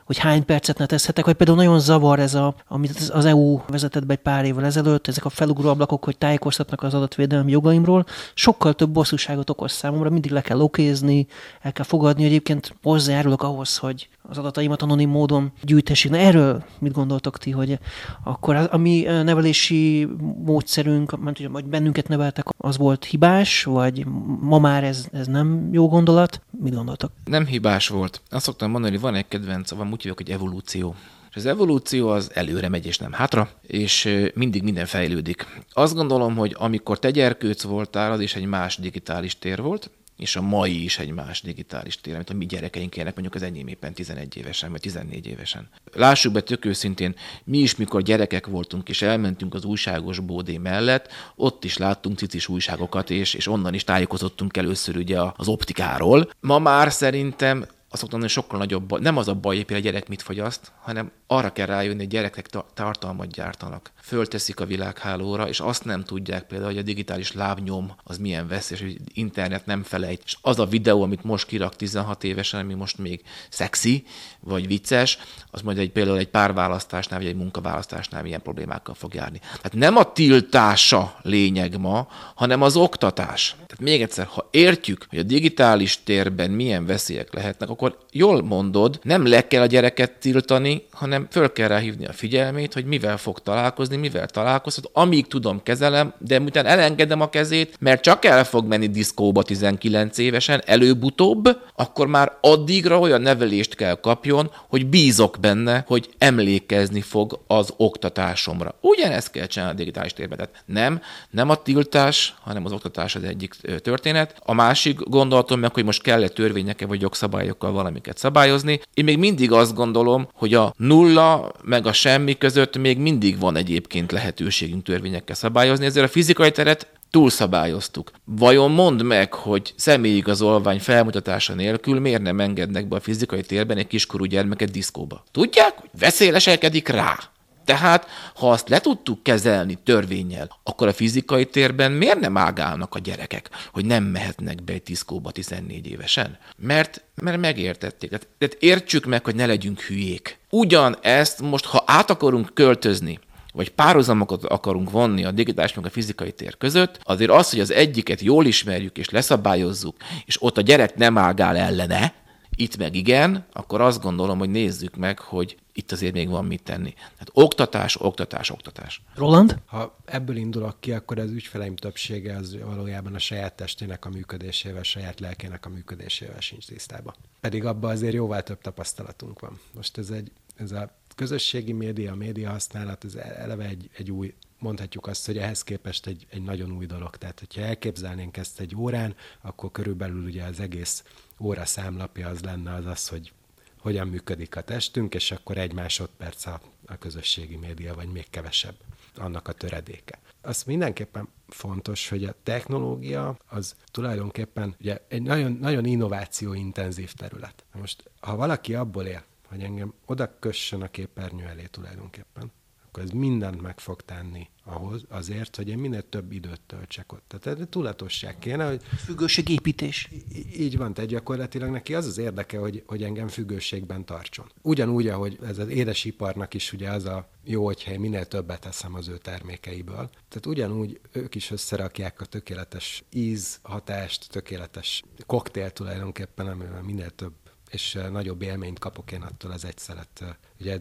[0.06, 4.06] hogy hány percet ne teszhetek, vagy például nagyon zavar ez, a, amit az EU vezetett
[4.06, 8.72] be egy pár évvel ezelőtt, ezek a felugró ablakok, hogy tájékoztatnak az adatvédelmi jogaimról, sokkal
[8.72, 11.26] több bosszúságot okoz számomra, mindig le kell okézni,
[11.60, 16.10] el kell fogadni, hogy egyébként hozzájárulok ahhoz, hogy az adataimat anonim módon gyűjtessék.
[16.10, 17.78] Na erről mit gondoltok ti, hogy
[18.24, 20.08] akkor az, a mi nevelési
[20.44, 24.06] módszerünk, mert hogy bennünket neveltek, az volt hibás, vagy
[24.40, 26.40] ma már ez, ez nem jó gondolat?
[26.50, 27.12] Mit gondoltok?
[27.24, 28.20] Nem hibás volt.
[28.30, 30.94] Azt szoktam mondani, hogy van egy kedvenc, van úgy hívjuk, hogy evolúció.
[31.30, 35.46] És az evolúció az előre megy és nem hátra, és mindig minden fejlődik.
[35.72, 40.36] Azt gondolom, hogy amikor te gyerkőc voltál, az is egy más digitális tér volt, és
[40.36, 43.66] a mai is egy más digitális tér, amit a mi gyerekeink élnek, mondjuk az enyém
[43.66, 45.68] éppen 11 évesen, vagy 14 évesen.
[45.92, 51.12] Lássuk be tök őszintén, mi is, mikor gyerekek voltunk, és elmentünk az újságos bódé mellett,
[51.34, 56.30] ott is láttunk cicis újságokat, és, és onnan is tájékozottunk először ugye az optikáról.
[56.40, 57.66] Ma már szerintem
[57.96, 59.00] szoktam hogy sokkal nagyobb.
[59.00, 62.48] Nem az a baj, hogy a gyerek mit fogyaszt, hanem arra kell rájönni, hogy gyerekek
[62.74, 63.90] tartalmat gyártanak.
[64.02, 68.82] Fölteszik a világhálóra, és azt nem tudják például, hogy a digitális lábnyom az milyen veszélyes,
[68.82, 70.22] hogy internet nem felejt.
[70.24, 74.04] És az a videó, amit most kirak 16 évesen, ami most még szexi,
[74.40, 75.18] vagy vicces,
[75.50, 79.38] az majd egy, például egy párválasztásnál, vagy egy munkaválasztásnál milyen problémákkal fog járni.
[79.38, 83.50] Tehát nem a tiltása lényeg ma, hanem az oktatás.
[83.50, 88.98] Tehát még egyszer, ha értjük, hogy a digitális térben milyen veszélyek lehetnek, akkor jól mondod,
[89.02, 93.16] nem le kell a gyereket tiltani, hanem föl kell rá hívni a figyelmét, hogy mivel
[93.16, 98.44] fog találkozni, mivel találkozhat, amíg tudom, kezelem, de miután elengedem a kezét, mert csak el
[98.44, 105.36] fog menni diszkóba 19 évesen, előbb-utóbb, akkor már addigra olyan nevelést kell kapjon, hogy bízok
[105.40, 108.74] benne, hogy emlékezni fog az oktatásomra.
[108.80, 110.36] Ugyanezt kell csinálni a digitális térben.
[110.36, 114.34] Tehát nem, nem a tiltás, hanem az oktatás az egyik történet.
[114.44, 118.80] A másik gondolatom meg, hogy most kell-e törvényekkel vagy jogszabályokkal valamiket szabályozni.
[118.94, 123.56] Én még mindig azt gondolom, hogy a nulla meg a semmi között még mindig van
[123.56, 128.10] egyébként lehetőségünk törvényekkel szabályozni, ezért a fizikai teret túlszabályoztuk.
[128.24, 133.86] Vajon mondd meg, hogy személyigazolvány felmutatása nélkül miért nem engednek be a fizikai térben egy
[133.86, 135.24] kiskorú gyermeket diszkóba?
[135.30, 137.18] Tudják, hogy veszélyleselkedik rá.
[137.66, 142.98] Tehát, ha azt le tudtuk kezelni törvényel, akkor a fizikai térben miért nem ágálnak a
[142.98, 146.38] gyerekek, hogy nem mehetnek be egy diszkóba 14 évesen?
[146.56, 148.10] Mert, mert megértették.
[148.10, 150.38] Tehát, tehát értsük meg, hogy ne legyünk hülyék.
[150.50, 153.18] Ugyan ezt most, ha át akarunk költözni
[153.52, 157.72] vagy párhuzamokat akarunk vonni a digitális meg a fizikai tér között, azért az, hogy az
[157.72, 162.14] egyiket jól ismerjük és leszabályozzuk, és ott a gyerek nem ágál ellene,
[162.56, 166.62] itt meg igen, akkor azt gondolom, hogy nézzük meg, hogy itt azért még van mit
[166.62, 166.92] tenni.
[166.92, 169.02] Tehát oktatás, oktatás, oktatás.
[169.14, 169.58] Roland?
[169.66, 174.80] Ha ebből indulok ki, akkor az ügyfeleim többsége az valójában a saját testének a működésével,
[174.80, 177.14] a saját lelkének a működésével sincs tisztában.
[177.40, 179.60] Pedig abban azért jóval több tapasztalatunk van.
[179.74, 184.34] Most ez, egy, ez a közösségi média, a média használat, ez eleve egy, egy új,
[184.58, 187.16] mondhatjuk azt, hogy ehhez képest egy, egy nagyon új dolog.
[187.16, 191.04] Tehát, hogyha elképzelnénk ezt egy órán, akkor körülbelül ugye az egész
[191.40, 193.32] óra számlapja az lenne az az, hogy
[193.78, 198.74] hogyan működik a testünk, és akkor egy másodperc a, a közösségi média, vagy még kevesebb
[199.16, 200.18] annak a töredéke.
[200.40, 207.64] Az mindenképpen fontos, hogy a technológia az tulajdonképpen ugye egy nagyon, nagyon innovációintenzív terület.
[207.74, 212.52] Most, ha valaki abból él, hogy engem oda kössön a képernyő elé tulajdonképpen,
[212.96, 217.24] akkor ez mindent meg fog tenni ahhoz, azért, hogy én minél több időt töltsek ott.
[217.28, 218.82] Tehát ez tudatosság kéne, hogy...
[219.04, 220.08] Függőségépítés.
[220.56, 224.46] Így van, tehát gyakorlatilag neki az az érdeke, hogy, hogy engem függőségben tartson.
[224.62, 228.94] Ugyanúgy, ahogy ez az édesiparnak is ugye az a jó, hogyha én minél többet teszem
[228.94, 230.10] az ő termékeiből.
[230.28, 237.32] Tehát ugyanúgy ők is összerakják a tökéletes íz, hatást, tökéletes koktél tulajdonképpen, amivel minél több
[237.70, 240.38] és nagyobb élményt kapok én attól az egyszelet.
[240.60, 240.78] Ugye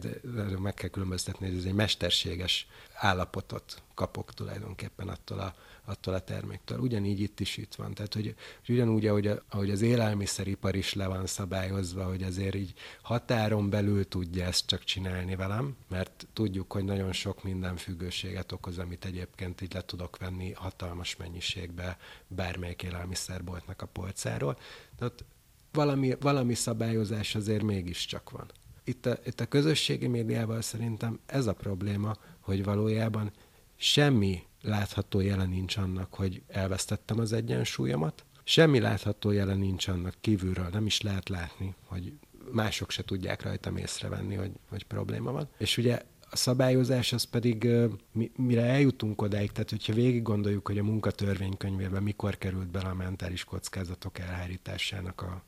[0.58, 6.78] meg kell különböztetni, hogy ez egy mesterséges állapotot kapok tulajdonképpen attól a, attól a terméktől.
[6.78, 7.94] Ugyanígy itt is itt van.
[7.94, 8.34] Tehát, hogy,
[8.66, 13.70] hogy ugyanúgy, ahogy, a, ahogy az élelmiszeripar is le van szabályozva, hogy azért így határon
[13.70, 19.04] belül tudja ezt csak csinálni velem, mert tudjuk, hogy nagyon sok minden függőséget okoz, amit
[19.04, 24.58] egyébként így le tudok venni hatalmas mennyiségbe bármelyik élelmiszerboltnak a polcáról.
[24.98, 25.24] Tehát
[25.76, 28.46] valami, valami szabályozás azért mégiscsak van.
[28.84, 33.32] Itt a, itt a közösségi médiával szerintem ez a probléma, hogy valójában
[33.76, 40.68] semmi látható jelen nincs annak, hogy elvesztettem az egyensúlyomat, semmi látható jelen nincs annak kívülről,
[40.72, 42.12] nem is lehet látni, hogy
[42.52, 45.48] mások se tudják rajtam észrevenni, hogy, hogy probléma van.
[45.58, 47.68] És ugye a szabályozás az pedig,
[48.36, 53.44] mire eljutunk odáig, tehát hogyha végig gondoljuk, hogy a munkatörvénykönyvében mikor került bele a mentális
[53.44, 55.44] kockázatok elhárításának a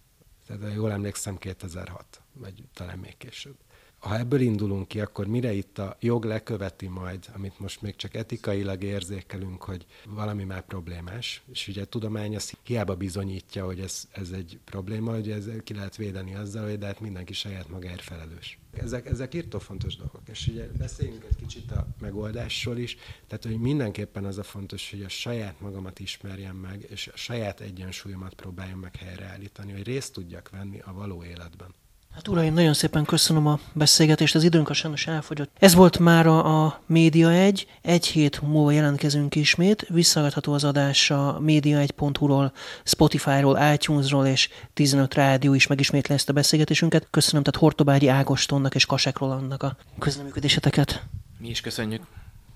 [0.49, 3.57] tehát jól emlékszem 2006, vagy talán még később.
[3.99, 8.15] Ha ebből indulunk ki, akkor mire itt a jog leköveti majd, amit most még csak
[8.15, 14.09] etikailag érzékelünk, hogy valami már problémás, és ugye a tudomány azt hiába bizonyítja, hogy ez,
[14.11, 18.03] ez egy probléma, hogy ez ki lehet védeni azzal, hogy de hát mindenki saját magáért
[18.03, 18.59] felelős.
[18.73, 22.97] Ezek, ezek írtó fontos dolgok, és ugye beszéljünk egy kicsit a megoldásról is,
[23.27, 27.61] tehát hogy mindenképpen az a fontos, hogy a saját magamat ismerjem meg, és a saját
[27.61, 31.75] egyensúlyomat próbáljam meg helyreállítani, hogy részt tudjak venni a való életben.
[32.19, 35.51] Hát uraim, nagyon szépen köszönöm a beszélgetést, az időnk a sajnos elfogyott.
[35.59, 41.11] Ez volt már a, a Média 1, egy hét múlva jelentkezünk ismét, visszaadható az adás
[41.11, 42.53] a média1.hu-ról,
[42.85, 47.07] Spotify-ról, iTunes-ról és 15 rádió is megismétli ezt a beszélgetésünket.
[47.11, 51.03] Köszönöm tehát Hortobágyi Ágostonnak és Kasek Rolandnak a közleműködéseteket.
[51.39, 52.03] Mi is köszönjük.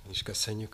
[0.05, 0.71] Mi is köszönjük.